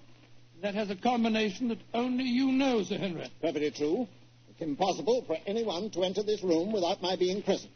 That 0.62 0.73
has 0.73 0.89
a 0.89 0.95
combination 0.95 1.67
that 1.67 1.80
only 1.93 2.23
you 2.23 2.52
know, 2.52 2.84
Sir 2.84 2.97
Henry. 2.97 3.32
Perfectly 3.41 3.71
true. 3.71 4.08
It's 4.50 4.62
impossible 4.62 5.23
for 5.28 5.38
anyone 5.45 5.91
to 5.91 6.04
enter 6.04 6.23
this 6.23 6.43
room 6.43 6.71
without 6.71 7.02
my 7.02 7.15
being 7.15 7.43
present. 7.43 7.71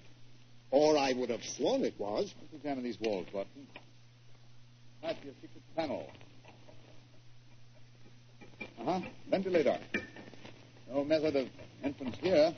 Or 0.71 0.97
I 0.97 1.13
would 1.13 1.29
have 1.29 1.43
sworn 1.43 1.83
it 1.83 1.93
was. 1.99 2.33
Let's 2.41 2.53
examine 2.53 2.83
these 2.83 2.99
walls, 2.99 3.27
Watson. 3.33 3.67
Might 5.03 5.21
be 5.21 5.29
a 5.29 5.33
secret 5.33 5.63
panel. 5.75 6.09
Uh-huh. 8.79 8.99
Ventilator. 9.29 9.77
No 10.89 11.03
method 11.03 11.35
of 11.35 11.47
entrance 11.83 12.17
here. 12.21 12.53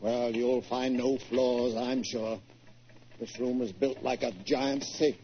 Well, 0.00 0.30
you'll 0.34 0.62
find 0.62 0.96
no 0.96 1.18
flaws, 1.28 1.76
I'm 1.76 2.02
sure. 2.02 2.40
This 3.18 3.38
room 3.38 3.60
is 3.60 3.70
built 3.72 4.02
like 4.02 4.22
a 4.22 4.32
giant 4.44 4.82
safe. 4.84 5.16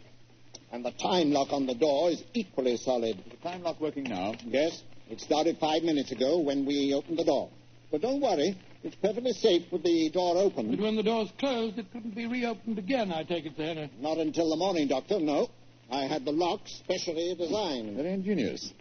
And 0.71 0.85
the 0.85 0.91
time 0.91 1.31
lock 1.31 1.53
on 1.53 1.67
the 1.67 1.75
door 1.75 2.11
is 2.11 2.23
equally 2.35 2.77
solid. 2.77 3.17
Is 3.19 3.25
the 3.31 3.49
time 3.49 3.63
lock 3.63 3.81
working 3.81 4.05
now? 4.05 4.35
Yes, 4.45 4.83
it 5.09 5.21
started 5.21 5.57
five 5.59 5.83
minutes 5.83 6.13
ago 6.13 6.39
when 6.41 6.67
we 6.67 6.93
opened 6.93 7.19
the 7.19 7.25
door. 7.25 7.49
But 7.91 8.03
don't 8.03 8.21
worry, 8.21 8.59
it's 8.83 8.97
perfectly 8.97 9.33
safe 9.33 9.63
with 9.73 9.83
the 9.83 10.11
door 10.11 10.37
open. 10.37 10.73
But 10.73 10.81
when 10.81 10.97
the 10.97 11.03
door's 11.03 11.33
closed, 11.39 11.79
it 11.79 11.91
couldn't 11.93 12.15
be 12.15 12.27
reopened 12.27 12.79
again, 12.79 13.13
I 13.13 13.23
take 13.23 13.47
it, 13.47 13.57
Sir 13.57 13.65
Henry. 13.65 13.91
Not 13.99 14.19
until 14.19 14.51
the 14.51 14.57
morning, 14.57 14.89
Doctor, 14.89 15.21
no. 15.21 15.49
I 15.91 16.03
had 16.03 16.25
the 16.25 16.33
lock 16.33 16.61
specially 16.67 17.35
designed. 17.39 17.97
Very 17.97 18.13
ingenious. 18.13 18.73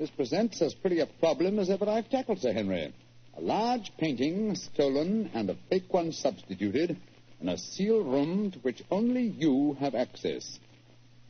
This 0.00 0.08
presents 0.08 0.62
as 0.62 0.72
pretty 0.72 1.00
a 1.00 1.06
problem 1.06 1.58
as 1.58 1.68
ever 1.68 1.86
I've 1.86 2.08
tackled, 2.08 2.40
Sir 2.40 2.54
Henry. 2.54 2.94
A 3.36 3.40
large 3.42 3.92
painting 3.98 4.54
stolen 4.54 5.30
and 5.34 5.50
a 5.50 5.56
fake 5.68 5.92
one 5.92 6.12
substituted 6.12 6.96
in 7.38 7.48
a 7.50 7.58
sealed 7.58 8.06
room 8.06 8.50
to 8.52 8.58
which 8.60 8.82
only 8.90 9.24
you 9.24 9.76
have 9.78 9.94
access. 9.94 10.58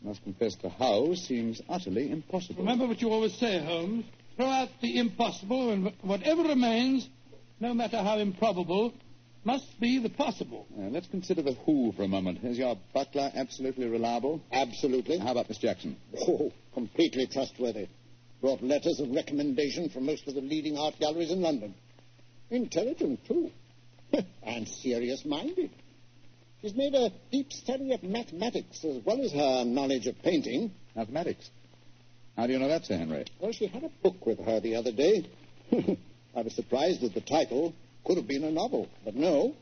I 0.00 0.06
must 0.06 0.22
confess 0.22 0.54
the 0.54 0.68
how 0.68 1.14
seems 1.14 1.60
utterly 1.68 2.12
impossible. 2.12 2.62
Remember 2.62 2.86
what 2.86 3.02
you 3.02 3.10
always 3.10 3.34
say, 3.34 3.58
Holmes. 3.58 4.04
Throw 4.36 4.46
out 4.46 4.68
the 4.80 4.98
impossible, 5.00 5.72
and 5.72 5.92
whatever 6.02 6.44
remains, 6.44 7.08
no 7.58 7.74
matter 7.74 7.96
how 8.00 8.18
improbable, 8.18 8.94
must 9.42 9.80
be 9.80 9.98
the 9.98 10.10
possible. 10.10 10.68
Uh, 10.78 10.82
let's 10.90 11.08
consider 11.08 11.42
the 11.42 11.54
who 11.66 11.90
for 11.96 12.04
a 12.04 12.08
moment. 12.08 12.44
Is 12.44 12.56
your 12.56 12.78
butler 12.94 13.32
absolutely 13.34 13.86
reliable? 13.88 14.40
Absolutely. 14.52 15.18
How 15.18 15.32
about 15.32 15.48
Miss 15.48 15.58
Jackson? 15.58 15.96
Oh, 16.16 16.52
completely 16.72 17.26
trustworthy. 17.26 17.88
Brought 18.40 18.62
letters 18.62 19.00
of 19.00 19.10
recommendation 19.10 19.90
from 19.90 20.06
most 20.06 20.26
of 20.26 20.34
the 20.34 20.40
leading 20.40 20.78
art 20.78 20.98
galleries 20.98 21.30
in 21.30 21.42
London. 21.42 21.74
Intelligent, 22.50 23.24
too. 23.26 23.50
and 24.42 24.66
serious 24.66 25.24
minded. 25.24 25.70
She's 26.60 26.74
made 26.74 26.94
a 26.94 27.10
deep 27.30 27.52
study 27.52 27.92
of 27.92 28.02
mathematics 28.02 28.84
as 28.84 29.02
well 29.04 29.20
as 29.22 29.32
her 29.32 29.64
knowledge 29.64 30.06
of 30.06 30.20
painting. 30.22 30.72
Mathematics. 30.94 31.50
How 32.36 32.46
do 32.46 32.52
you 32.52 32.58
know 32.58 32.68
that, 32.68 32.84
Sir 32.84 32.96
Henry? 32.96 33.24
Well, 33.40 33.52
she 33.52 33.66
had 33.66 33.84
a 33.84 33.90
book 34.02 34.26
with 34.26 34.38
her 34.40 34.60
the 34.60 34.76
other 34.76 34.92
day. 34.92 35.26
I 35.72 36.42
was 36.42 36.54
surprised 36.54 37.02
at 37.02 37.14
the 37.14 37.20
title. 37.20 37.74
Could 38.04 38.16
have 38.16 38.26
been 38.26 38.44
a 38.44 38.50
novel, 38.50 38.88
but 39.04 39.14
no. 39.14 39.54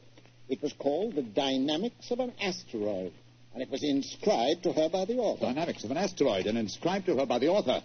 It 0.48 0.62
was 0.62 0.72
called 0.72 1.14
The 1.14 1.22
Dynamics 1.22 2.10
of 2.10 2.20
an 2.20 2.32
Asteroid, 2.40 3.12
and 3.52 3.62
it 3.62 3.70
was 3.70 3.82
inscribed 3.82 4.62
to 4.62 4.72
her 4.72 4.88
by 4.88 5.04
the 5.04 5.18
author. 5.18 5.46
Dynamics 5.46 5.84
of 5.84 5.90
an 5.90 5.96
asteroid 5.96 6.46
and 6.46 6.56
inscribed 6.56 7.06
to 7.06 7.16
her 7.16 7.26
by 7.26 7.38
the 7.38 7.48
author. 7.48 7.82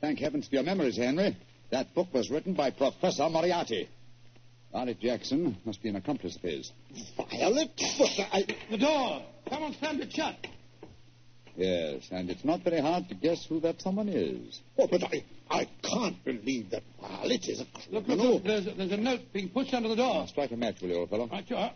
Thank 0.00 0.18
heavens 0.20 0.48
for 0.48 0.54
your 0.56 0.64
memories, 0.64 0.96
Henry. 0.96 1.36
That 1.70 1.94
book 1.94 2.08
was 2.14 2.30
written 2.30 2.54
by 2.54 2.70
Professor 2.70 3.28
Moriarty. 3.28 3.88
Violet 4.72 5.00
Jackson 5.00 5.56
must 5.64 5.82
be 5.82 5.88
an 5.88 5.96
accomplice 5.96 6.36
of 6.36 6.42
his. 6.42 6.70
Violet? 7.16 7.70
But 7.98 8.10
I... 8.32 8.44
The 8.70 8.78
door! 8.78 9.22
Someone 9.50 9.74
slammed 9.74 10.00
it 10.00 10.12
shut. 10.12 10.36
Yes, 11.56 12.06
and 12.12 12.30
it's 12.30 12.44
not 12.44 12.60
very 12.62 12.80
hard 12.80 13.08
to 13.08 13.14
guess 13.16 13.44
who 13.46 13.58
that 13.60 13.80
someone 13.82 14.08
is. 14.08 14.60
Oh, 14.78 14.86
but 14.86 15.02
I, 15.02 15.24
I 15.50 15.66
can't 15.82 16.22
believe 16.24 16.70
that 16.70 16.82
Violet 17.00 17.48
is 17.48 17.60
a 17.60 17.64
Look, 17.64 17.90
look, 17.90 18.04
criminal. 18.06 18.34
look. 18.34 18.44
There's, 18.44 18.66
a- 18.68 18.74
there's 18.74 18.92
a 18.92 18.96
note 18.96 19.20
being 19.32 19.48
pushed 19.48 19.74
under 19.74 19.88
the 19.88 19.96
door. 19.96 20.26
Strike 20.28 20.52
a 20.52 20.56
match, 20.56 20.80
will 20.80 20.90
you, 20.90 20.96
old 20.96 21.10
fellow? 21.10 21.26
Right, 21.26 21.48
sure. 21.48 21.70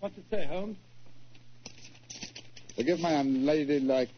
What's 0.00 0.16
it 0.16 0.24
say, 0.30 0.46
Holmes? 0.46 0.76
Forgive 2.76 3.00
my 3.00 3.14
unladylike 3.14 4.10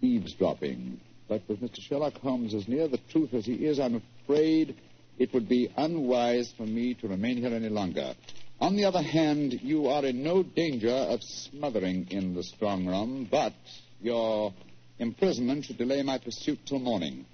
eavesdropping, 0.00 1.00
but 1.28 1.42
with 1.48 1.60
Mr. 1.60 1.80
Sherlock 1.80 2.14
Holmes 2.18 2.54
as 2.54 2.68
near 2.68 2.88
the 2.88 3.00
truth 3.10 3.34
as 3.34 3.46
he 3.46 3.54
is, 3.66 3.78
I'm 3.78 4.02
afraid 4.24 4.76
it 5.18 5.32
would 5.32 5.48
be 5.48 5.72
unwise 5.76 6.52
for 6.56 6.64
me 6.64 6.94
to 6.94 7.08
remain 7.08 7.38
here 7.38 7.54
any 7.54 7.68
longer. 7.68 8.14
On 8.60 8.76
the 8.76 8.84
other 8.84 9.02
hand, 9.02 9.52
you 9.62 9.88
are 9.88 10.04
in 10.04 10.22
no 10.22 10.42
danger 10.42 10.88
of 10.88 11.22
smothering 11.22 12.08
in 12.10 12.34
the 12.34 12.42
strong 12.42 12.86
room, 12.86 13.28
but 13.30 13.54
your 14.00 14.52
imprisonment 14.98 15.64
should 15.64 15.78
delay 15.78 16.02
my 16.02 16.18
pursuit 16.18 16.60
till 16.64 16.78
morning. 16.78 17.26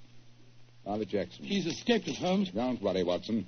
Violet 0.84 1.08
Jackson. 1.08 1.44
He's 1.44 1.66
escaped 1.66 2.08
us, 2.08 2.18
Holmes. 2.18 2.50
Don't 2.50 2.82
worry, 2.82 3.04
Watson. 3.04 3.46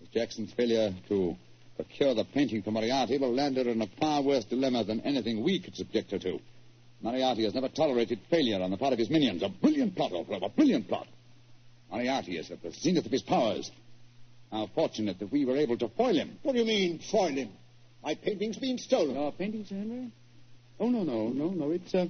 Miss 0.00 0.08
Jackson's 0.10 0.52
failure 0.52 0.94
to 1.08 1.36
procure 1.74 2.14
the 2.14 2.24
painting 2.24 2.62
for 2.62 2.70
Moriarty 2.70 3.18
will 3.18 3.34
land 3.34 3.56
her 3.56 3.68
in 3.68 3.82
a 3.82 3.86
far 4.00 4.22
worse 4.22 4.44
dilemma 4.44 4.84
than 4.84 5.00
anything 5.00 5.42
we 5.42 5.58
could 5.58 5.74
subject 5.74 6.12
her 6.12 6.18
to. 6.20 6.38
Moriarty 7.06 7.44
has 7.44 7.54
never 7.54 7.68
tolerated 7.68 8.18
failure 8.28 8.60
on 8.60 8.72
the 8.72 8.76
part 8.76 8.92
of 8.92 8.98
his 8.98 9.08
minions. 9.08 9.40
A 9.44 9.48
brilliant 9.48 9.94
plot, 9.94 10.10
old 10.10 10.26
fellow, 10.26 10.46
a 10.46 10.48
brilliant 10.48 10.88
plot. 10.88 11.06
Moriarty 11.88 12.36
is 12.36 12.50
at 12.50 12.60
the 12.60 12.72
zenith 12.72 13.06
of 13.06 13.12
his 13.12 13.22
powers. 13.22 13.70
How 14.50 14.68
fortunate 14.74 15.20
that 15.20 15.30
we 15.30 15.44
were 15.44 15.56
able 15.56 15.78
to 15.78 15.88
foil 15.88 16.16
him. 16.16 16.36
What 16.42 16.54
do 16.54 16.58
you 16.58 16.64
mean, 16.64 16.98
foil 16.98 17.28
him? 17.28 17.50
My 18.02 18.16
painting's 18.16 18.58
been 18.58 18.78
stolen. 18.78 19.14
Your 19.14 19.30
painting, 19.30 19.64
Sir 19.64 19.76
Henry? 19.76 20.10
Oh, 20.80 20.88
no, 20.88 21.04
no, 21.04 21.28
no, 21.28 21.50
no. 21.50 21.70
It's, 21.70 21.94
uh, 21.94 22.06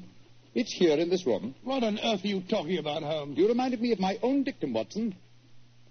it's 0.54 0.72
here 0.72 0.96
in 0.96 1.10
this 1.10 1.26
room. 1.26 1.54
What 1.62 1.84
on 1.84 1.98
earth 1.98 2.24
are 2.24 2.28
you 2.28 2.40
talking 2.48 2.78
about, 2.78 3.02
Holmes? 3.02 3.36
You 3.36 3.48
reminded 3.48 3.82
me 3.82 3.92
of 3.92 4.00
my 4.00 4.18
own 4.22 4.44
dictum, 4.44 4.72
Watson. 4.72 5.14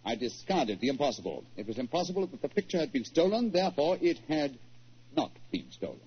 I 0.03 0.15
discarded 0.15 0.79
the 0.79 0.87
impossible. 0.87 1.43
It 1.57 1.67
was 1.67 1.77
impossible 1.77 2.25
that 2.25 2.41
the 2.41 2.49
picture 2.49 2.79
had 2.79 2.91
been 2.91 3.05
stolen, 3.05 3.51
therefore 3.51 3.99
it 4.01 4.17
had 4.27 4.57
not 5.15 5.29
been 5.51 5.69
stolen. 5.69 5.99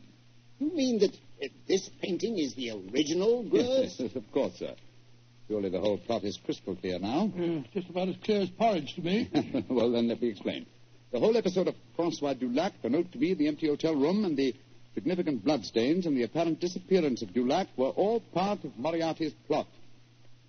You 0.59 0.75
mean 0.75 0.99
that 0.99 1.17
this 1.67 1.89
painting 2.01 2.39
is 2.39 2.55
the 2.55 2.71
original, 2.71 3.45
Greuze? 3.45 3.99
Yes, 3.99 4.15
of 4.17 4.33
course, 4.33 4.55
sir. 4.59 4.75
Surely 5.49 5.71
the 5.71 5.81
whole 5.81 5.99
plot 5.99 6.25
is 6.25 6.39
crystal 6.45 6.77
clear 6.77 6.99
now. 6.99 7.33
Uh, 7.35 7.63
just 7.73 7.89
about 7.89 8.09
as 8.09 8.17
clear 8.23 8.43
as 8.43 8.51
porridge 8.51 8.95
to 8.95 9.01
me. 9.03 9.31
well, 9.69 9.91
then 9.91 10.09
let 10.09 10.21
me 10.21 10.29
explain. 10.29 10.67
The 11.11 11.19
whole 11.19 11.37
episode 11.37 11.69
of 11.69 11.75
Francois 11.97 12.35
Dulac, 12.35 12.75
the 12.83 12.91
note 12.91 13.13
to 13.13 13.19
be, 13.19 13.33
the 13.33 13.49
empty 13.49 13.67
hotel 13.67 13.95
room, 13.95 14.25
and 14.25 14.37
the 14.37 14.55
significant 14.95 15.45
bloodstains 15.45 16.05
and 16.05 16.17
the 16.17 16.25
apparent 16.25 16.61
disappearance 16.61 17.23
of 17.23 17.33
Dulac 17.33 17.69
were 17.77 17.89
all 17.89 18.21
part 18.21 18.65
of 18.65 18.77
Moriarty's 18.77 19.33
plot. 19.47 19.69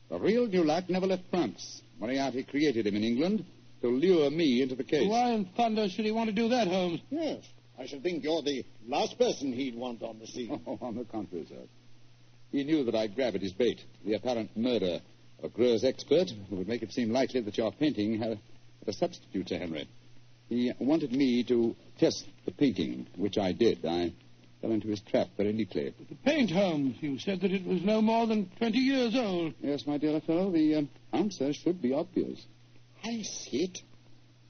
The 0.09 0.19
real 0.19 0.47
Dulac 0.47 0.89
never 0.89 1.05
left 1.05 1.23
France. 1.29 1.81
Moriarty 1.99 2.43
created 2.43 2.87
him 2.87 2.95
in 2.95 3.03
England 3.03 3.45
to 3.81 3.87
lure 3.87 4.29
me 4.29 4.61
into 4.61 4.75
the 4.75 4.83
case. 4.83 5.09
Why 5.09 5.31
in 5.31 5.45
thunder 5.45 5.87
should 5.87 6.05
he 6.05 6.11
want 6.11 6.29
to 6.29 6.35
do 6.35 6.49
that, 6.49 6.67
Holmes? 6.67 6.99
Yes. 7.09 7.43
I 7.79 7.85
should 7.85 8.03
think 8.03 8.23
you're 8.23 8.41
the 8.41 8.65
last 8.87 9.17
person 9.17 9.53
he'd 9.53 9.75
want 9.75 10.03
on 10.03 10.19
the 10.19 10.27
scene. 10.27 10.59
Oh, 10.67 10.77
on 10.81 10.95
the 10.95 11.05
contrary, 11.05 11.45
sir. 11.47 11.63
He 12.51 12.63
knew 12.63 12.83
that 12.83 12.95
I'd 12.95 13.15
grab 13.15 13.35
at 13.35 13.41
his 13.41 13.53
bait, 13.53 13.79
the 14.03 14.15
apparent 14.15 14.55
murder 14.57 14.99
of 15.37 15.45
a 15.45 15.49
Greuze 15.49 15.83
expert 15.83 16.29
who 16.49 16.57
would 16.57 16.67
make 16.67 16.83
it 16.83 16.91
seem 16.91 17.11
likely 17.11 17.41
that 17.41 17.57
your 17.57 17.71
painting 17.71 18.19
had 18.19 18.39
a 18.85 18.93
substitute, 18.93 19.47
Sir 19.49 19.59
Henry. 19.59 19.87
He 20.49 20.73
wanted 20.79 21.13
me 21.13 21.43
to 21.43 21.75
test 21.99 22.25
the 22.45 22.51
painting, 22.51 23.07
which 23.15 23.37
I 23.37 23.51
did. 23.53 23.85
I 23.85 24.11
fell 24.61 24.71
into 24.71 24.87
his 24.87 24.99
trap 25.01 25.27
very 25.37 25.53
neatly. 25.53 25.93
The 26.09 26.15
paint, 26.25 26.49
Holmes. 26.49 26.97
You 27.01 27.19
said 27.19 27.41
that 27.41 27.51
it 27.51 27.65
was 27.65 27.81
no 27.83 28.01
more 28.01 28.27
than 28.27 28.49
20 28.57 28.77
years 28.77 29.15
old. 29.15 29.53
Yes, 29.61 29.85
my 29.85 29.97
dear 29.97 30.19
fellow, 30.21 30.51
the 30.51 30.75
um, 30.75 30.89
answer 31.13 31.53
should 31.53 31.81
be 31.81 31.93
obvious. 31.93 32.43
I 33.03 33.21
see 33.21 33.63
it. 33.63 33.81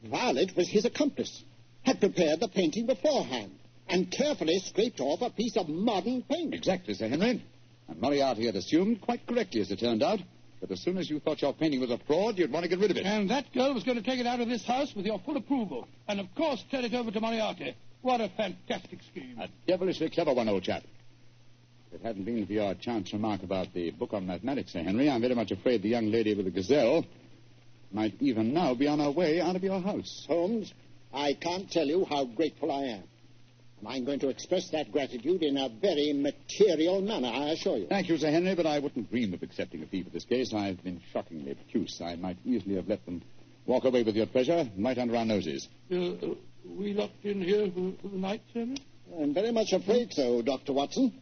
Violet 0.10 0.56
was 0.56 0.70
his 0.70 0.86
accomplice, 0.86 1.44
had 1.90 2.00
prepared 2.00 2.40
the 2.40 2.48
painting 2.48 2.86
beforehand, 2.86 3.52
and 3.88 4.12
carefully 4.12 4.60
scraped 4.60 5.00
off 5.00 5.22
a 5.22 5.30
piece 5.32 5.58
of 5.58 5.68
modern 5.68 6.22
paint. 6.22 6.54
Exactly, 6.54 6.94
Sir 6.94 7.08
Henry. 7.08 7.44
And 7.88 8.00
Moriarty 8.00 8.46
had 8.46 8.56
assumed, 8.56 9.02
quite 9.02 9.26
correctly 9.26 9.62
as 9.62 9.72
it 9.72 9.80
turned 9.80 10.04
out, 10.04 10.20
that 10.62 10.70
as 10.70 10.82
soon 10.82 10.98
as 10.98 11.10
you 11.10 11.20
thought 11.20 11.42
your 11.42 11.54
painting 11.54 11.80
was 11.80 11.90
a 11.90 11.98
fraud, 12.06 12.38
you'd 12.38 12.52
want 12.52 12.64
to 12.64 12.70
get 12.70 12.78
rid 12.78 12.92
of 12.92 12.98
it. 12.98 13.06
And 13.06 13.30
that 13.32 13.52
girl 13.54 13.74
was 13.74 13.84
going 13.84 13.98
to 13.98 14.04
take 14.04 14.20
it 14.20 14.28
out 14.28 14.40
of 14.40 14.48
this 14.48 14.64
house 14.66 14.94
with 14.96 15.06
your 15.08 15.20
full 15.20 15.38
approval. 15.38 15.88
And, 16.08 16.20
of 16.20 16.28
course, 16.36 16.64
turn 16.70 16.86
it 16.86 16.94
over 16.94 17.10
to 17.10 17.20
Moriarty. 17.20 17.76
What 18.02 18.22
a 18.22 18.30
fantastic 18.30 19.00
scheme. 19.10 19.40
A 19.40 19.48
devilishly 19.66 20.12
clever 20.12 20.34
one, 20.34 20.48
old 20.48 20.64
chap. 20.64 20.84
If 21.92 22.02
it 22.02 22.06
hadn't 22.06 22.26
been 22.26 22.46
for 22.46 22.54
your 22.54 22.76
chance 22.76 23.12
remark 23.14 23.42
about 23.42 23.74
the 23.74 23.90
book 23.90 24.14
on 24.14 24.28
mathematics, 24.28 24.74
Sir 24.74 24.84
Henry, 24.84 25.10
I'm 25.10 25.22
very 25.22 25.34
much 25.34 25.50
afraid 25.50 25.82
the 25.82 25.90
young 25.90 26.12
lady 26.12 26.36
with 26.36 26.46
the 26.46 26.52
gazelle 26.52 27.04
might 27.92 28.14
even 28.20 28.54
now 28.54 28.76
be 28.76 28.88
on 28.88 29.00
her 29.00 29.10
way 29.10 29.42
out 29.42 29.56
of 29.56 29.64
your 29.64 29.82
house. 29.82 30.26
Holmes, 30.28 30.72
I 31.14 31.34
can't 31.34 31.70
tell 31.72 31.86
you 31.86 32.06
how 32.06 32.26
grateful 32.26 32.72
I 32.72 32.84
am. 32.84 33.04
And 33.80 33.88
I'm 33.88 34.06
going 34.06 34.20
to 34.20 34.30
express 34.30 34.70
that 34.72 34.92
gratitude 34.92 35.42
in 35.42 35.58
a 35.58 35.70
very 35.70 36.14
material 36.14 37.02
manner, 37.02 37.30
I 37.30 37.52
assure 37.52 37.78
you. 37.78 37.88
Thank 37.88 38.10
you, 38.10 38.18
Sir 38.18 38.30
Henry, 38.30 38.56
but 38.56 38.66
I 38.66 38.80
wouldn't 38.80 39.10
dream 39.10 39.34
of 39.34 39.42
accepting 39.42 39.82
a 39.84 39.86
fee 39.86 40.04
for 40.04 40.10
this 40.10 40.26
case. 40.26 40.54
I've 40.54 40.84
been 40.84 41.02
shockingly 41.14 41.52
obtuse. 41.52 42.02
I 42.02 42.16
might 42.16 42.38
easily 42.46 42.76
have 42.76 42.88
let 42.88 43.06
them 43.06 43.22
walk 43.66 43.86
away 43.86 44.04
with 44.04 44.16
your 44.16 44.26
treasure 44.26 44.70
right 44.78 44.98
under 44.98 45.16
our 45.16 45.26
noses. 45.26 45.68
Uh, 45.92 46.12
we 46.66 46.94
locked 46.94 47.24
in 47.24 47.42
here 47.42 47.68
for, 47.72 47.94
for 48.02 48.08
the 48.10 48.18
night, 48.18 48.42
Sir 48.54 48.60
Henry? 48.60 48.78
I'm 49.18 49.34
very 49.34 49.52
much 49.52 49.74
afraid 49.74 50.14
so, 50.14 50.42
Dr. 50.42 50.74
Watson. 50.74 51.14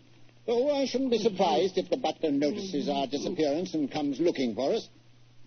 Oh, 0.47 0.71
I 0.71 0.85
shouldn't 0.85 1.11
be 1.11 1.19
surprised 1.19 1.77
if 1.77 1.89
the 1.89 1.97
butler 1.97 2.31
notices 2.31 2.89
our 2.89 3.05
disappearance 3.07 3.73
and 3.73 3.91
comes 3.91 4.19
looking 4.19 4.55
for 4.55 4.73
us. 4.73 4.87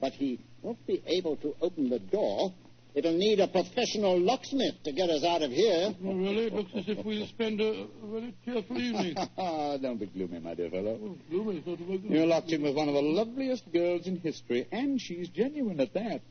But 0.00 0.12
he 0.12 0.40
won't 0.62 0.86
be 0.86 1.02
able 1.06 1.36
to 1.38 1.54
open 1.60 1.90
the 1.90 1.98
door. 1.98 2.52
It'll 2.94 3.16
need 3.16 3.38
a 3.38 3.46
professional 3.46 4.18
locksmith 4.18 4.82
to 4.84 4.92
get 4.92 5.10
us 5.10 5.24
out 5.24 5.42
of 5.42 5.50
here. 5.52 5.94
Well, 6.00 6.16
really, 6.16 6.46
it 6.46 6.52
looks 6.52 6.72
as 6.74 6.88
if 6.88 7.04
we'll 7.04 7.26
spend 7.26 7.60
a, 7.60 7.86
a 7.86 7.86
very 8.02 8.34
cheerful 8.44 8.78
evening. 8.80 9.14
Don't 9.36 9.98
be 9.98 10.06
gloomy, 10.06 10.40
my 10.40 10.54
dear 10.54 10.70
fellow. 10.70 10.98
Oh, 11.02 11.16
gloomy 11.30 11.58
is 11.58 11.66
not 11.66 11.80
a 11.80 11.84
word. 11.84 12.00
You're 12.04 12.26
locked 12.26 12.50
in 12.50 12.62
with 12.62 12.74
one 12.74 12.88
of 12.88 12.94
the 12.94 13.02
loveliest 13.02 13.70
girls 13.72 14.06
in 14.06 14.16
history, 14.16 14.66
and 14.72 15.00
she's 15.00 15.28
genuine 15.28 15.78
at 15.80 15.94
that. 15.94 16.22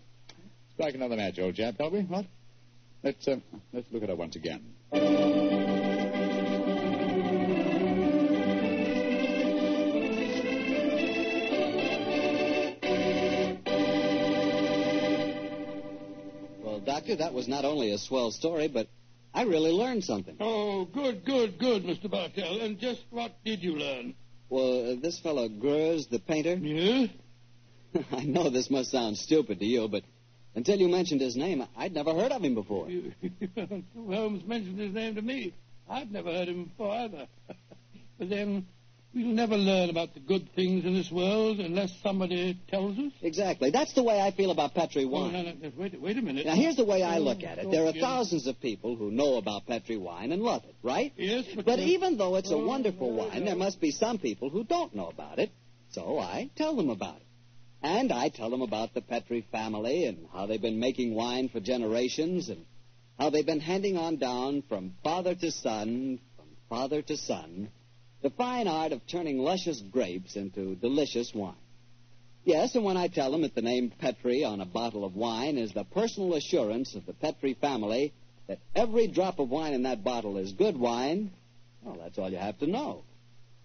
Strike 0.73 0.95
another 0.95 1.15
match, 1.15 1.39
old 1.39 1.55
chap, 1.55 1.75
shall 1.77 1.91
we? 1.91 2.01
What? 2.01 2.25
Let's, 3.03 3.25
uh, 3.27 3.37
let's 3.71 3.87
look 3.91 4.03
at 4.03 4.09
her 4.09 4.15
once 4.15 4.35
again. 4.35 4.61
Doctor, 16.99 17.15
that 17.15 17.33
was 17.33 17.47
not 17.47 17.63
only 17.63 17.91
a 17.91 17.97
swell 17.97 18.29
story, 18.29 18.67
but 18.67 18.89
I 19.33 19.43
really 19.43 19.71
learned 19.71 20.03
something. 20.03 20.35
Oh, 20.41 20.83
good, 20.83 21.23
good, 21.23 21.57
good, 21.57 21.83
Mr. 21.83 22.11
Bartell. 22.11 22.59
And 22.59 22.77
just 22.77 23.05
what 23.09 23.31
did 23.45 23.63
you 23.63 23.77
learn? 23.77 24.15
Well, 24.49 24.91
uh, 24.91 24.95
this 25.01 25.17
fellow 25.17 25.47
Greuze, 25.47 26.09
the 26.09 26.19
painter, 26.19 26.55
Yeah? 26.55 27.07
I 28.11 28.23
know 28.25 28.49
this 28.49 28.69
must 28.69 28.91
sound 28.91 29.17
stupid 29.17 29.59
to 29.59 29.65
you, 29.65 29.87
but 29.87 30.03
until 30.55 30.77
you 30.77 30.89
mentioned 30.89 31.21
his 31.21 31.37
name, 31.37 31.65
I'd 31.77 31.93
never 31.93 32.13
heard 32.13 32.33
of 32.33 32.43
him 32.43 32.53
before. 32.53 32.89
Holmes 33.95 34.45
mentioned 34.45 34.77
his 34.77 34.93
name 34.93 35.15
to 35.15 35.21
me. 35.21 35.53
I'd 35.89 36.11
never 36.11 36.33
heard 36.33 36.49
him 36.49 36.65
before 36.65 36.93
either. 36.95 37.27
but 38.19 38.29
then, 38.29 38.67
we'll 39.13 39.27
never 39.27 39.57
learn 39.57 39.89
about 39.89 40.13
the 40.13 40.19
good 40.19 40.49
things 40.55 40.85
in 40.85 40.93
this 40.93 41.11
world 41.11 41.59
unless 41.59 41.91
somebody 42.01 42.59
tells 42.69 42.97
us. 42.97 43.11
Exactly. 43.21 43.71
That's 43.71 43.93
the 43.93 44.03
way 44.03 44.19
I 44.19 44.31
feel 44.31 44.51
about 44.51 44.73
Petri 44.73 45.05
wine. 45.05 45.33
no, 45.33 45.41
no, 45.41 45.53
no, 45.53 45.71
wait, 45.77 45.99
wait 46.01 46.17
a 46.17 46.21
minute. 46.21 46.45
Now, 46.45 46.55
here's 46.55 46.75
the 46.75 46.85
way 46.85 47.03
I 47.03 47.17
look 47.17 47.43
at 47.43 47.57
it. 47.57 47.71
There 47.71 47.85
are 47.85 47.93
thousands 47.93 48.47
of 48.47 48.59
people 48.59 48.95
who 48.95 49.11
know 49.11 49.35
about 49.35 49.65
Petri 49.65 49.97
wine 49.97 50.31
and 50.31 50.41
love 50.41 50.63
it, 50.65 50.75
right? 50.83 51.13
Yes, 51.17 51.45
but... 51.55 51.65
But 51.65 51.79
even 51.79 52.17
though 52.17 52.35
it's 52.35 52.51
a 52.51 52.55
oh, 52.55 52.65
wonderful 52.65 53.13
wine, 53.13 53.45
there 53.45 53.55
must 53.55 53.79
be 53.81 53.91
some 53.91 54.19
people 54.19 54.49
who 54.49 54.63
don't 54.63 54.95
know 54.95 55.07
about 55.07 55.39
it. 55.39 55.51
So 55.91 56.19
I 56.19 56.49
tell 56.55 56.75
them 56.75 56.89
about 56.89 57.17
it. 57.17 57.23
And 57.81 58.11
I 58.11 58.29
tell 58.29 58.49
them 58.49 58.61
about 58.61 58.93
the 58.93 59.01
Petri 59.01 59.47
family 59.51 60.05
and 60.05 60.27
how 60.33 60.45
they've 60.45 60.61
been 60.61 60.79
making 60.79 61.15
wine 61.15 61.47
for 61.49 61.59
generations 61.61 62.49
and 62.49 62.65
how 63.17 63.29
they've 63.29 63.45
been 63.45 63.61
handing 63.61 63.97
on 63.97 64.17
down 64.17 64.63
from 64.67 64.95
father 65.03 65.33
to 65.35 65.51
son, 65.51 66.19
from 66.35 66.45
father 66.69 67.01
to 67.01 67.17
son, 67.17 67.69
the 68.21 68.29
fine 68.31 68.67
art 68.67 68.91
of 68.91 69.05
turning 69.07 69.39
luscious 69.39 69.81
grapes 69.81 70.35
into 70.35 70.75
delicious 70.75 71.33
wine. 71.33 71.55
Yes, 72.43 72.75
and 72.75 72.83
when 72.83 72.97
I 72.97 73.07
tell 73.07 73.31
them 73.31 73.41
that 73.41 73.55
the 73.55 73.61
name 73.61 73.91
Petri 73.99 74.43
on 74.43 74.61
a 74.61 74.65
bottle 74.65 75.05
of 75.05 75.15
wine 75.15 75.57
is 75.57 75.73
the 75.73 75.83
personal 75.83 76.33
assurance 76.35 76.95
of 76.95 77.05
the 77.05 77.13
Petri 77.13 77.53
family 77.53 78.13
that 78.47 78.59
every 78.75 79.07
drop 79.07 79.39
of 79.39 79.49
wine 79.49 79.73
in 79.73 79.83
that 79.83 80.03
bottle 80.03 80.37
is 80.37 80.51
good 80.53 80.75
wine, 80.77 81.31
well, 81.81 81.97
that's 82.01 82.17
all 82.17 82.29
you 82.29 82.37
have 82.37 82.57
to 82.59 82.67
know. 82.67 83.03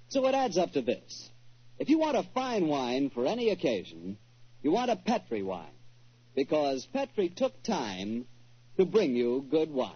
So 0.08 0.26
it 0.26 0.34
adds 0.34 0.58
up 0.58 0.72
to 0.72 0.82
this. 0.82 1.30
If 1.78 1.88
you 1.88 1.98
want 1.98 2.16
a 2.16 2.22
fine 2.34 2.68
wine 2.68 3.10
for 3.10 3.26
any 3.26 3.50
occasion, 3.50 4.18
you 4.62 4.70
want 4.70 4.90
a 4.90 4.96
Petri 4.96 5.42
wine. 5.42 5.66
Because 6.34 6.86
Petri 6.92 7.28
took 7.28 7.62
time 7.62 8.26
to 8.76 8.84
bring 8.84 9.16
you 9.16 9.46
good 9.50 9.70
wine. 9.70 9.92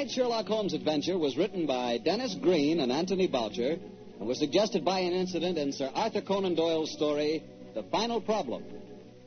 Tonight's 0.00 0.14
Sherlock 0.14 0.46
Holmes 0.46 0.72
adventure 0.72 1.18
was 1.18 1.36
written 1.36 1.66
by 1.66 1.98
Dennis 1.98 2.34
Green 2.34 2.80
and 2.80 2.90
Anthony 2.90 3.26
Boucher 3.26 3.76
and 4.18 4.26
was 4.26 4.38
suggested 4.38 4.82
by 4.82 5.00
an 5.00 5.12
incident 5.12 5.58
in 5.58 5.72
Sir 5.72 5.90
Arthur 5.94 6.22
Conan 6.22 6.54
Doyle's 6.54 6.90
story, 6.90 7.44
The 7.74 7.82
Final 7.82 8.18
Problem. 8.18 8.64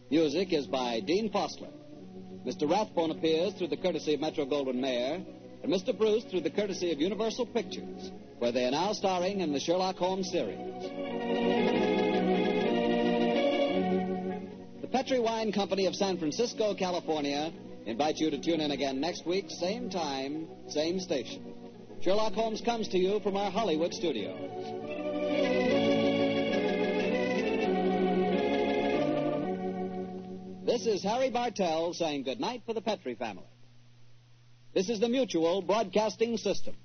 Music 0.09 0.51
is 0.51 0.65
by 0.65 0.99
Dean 0.99 1.29
Fossler. 1.29 1.69
Mr. 2.43 2.67
Rathbone 2.67 3.11
appears 3.11 3.53
through 3.53 3.67
the 3.67 3.77
courtesy 3.77 4.15
of 4.15 4.19
Metro 4.19 4.47
Goldwyn 4.47 4.79
Mayer, 4.79 5.23
and 5.61 5.71
Mr. 5.71 5.95
Bruce 5.95 6.23
through 6.23 6.41
the 6.41 6.49
courtesy 6.49 6.91
of 6.91 6.99
Universal 6.99 7.45
Pictures, 7.45 8.09
where 8.39 8.51
they 8.51 8.65
are 8.65 8.71
now 8.71 8.93
starring 8.93 9.41
in 9.41 9.53
the 9.53 9.59
Sherlock 9.59 9.97
Holmes 9.97 10.31
series. 10.31 10.57
The 14.81 14.87
Petri 14.87 15.19
Wine 15.19 15.51
Company 15.51 15.85
of 15.85 15.93
San 15.93 16.17
Francisco, 16.17 16.73
California, 16.73 17.53
invites 17.85 18.19
you 18.19 18.29
to 18.31 18.39
tune 18.39 18.61
in 18.61 18.71
again 18.71 18.99
next 18.99 19.25
week, 19.25 19.49
same 19.49 19.89
time, 19.89 20.47
same 20.69 20.99
station. 20.99 21.53
Sherlock 22.01 22.33
Holmes 22.33 22.61
comes 22.61 22.87
to 22.89 22.97
you 22.97 23.19
from 23.21 23.37
our 23.37 23.51
Hollywood 23.51 23.93
studios. 23.93 24.37
This 30.65 30.85
is 30.87 31.03
Harry 31.03 31.29
Bartell 31.29 31.93
saying 31.93 32.23
goodnight 32.23 32.63
for 32.65 32.73
the 32.73 32.81
Petri 32.81 33.15
family. 33.15 33.45
This 34.73 34.89
is 34.89 34.99
the 34.99 35.07
Mutual 35.07 35.61
Broadcasting 35.61 36.37
System. 36.37 36.75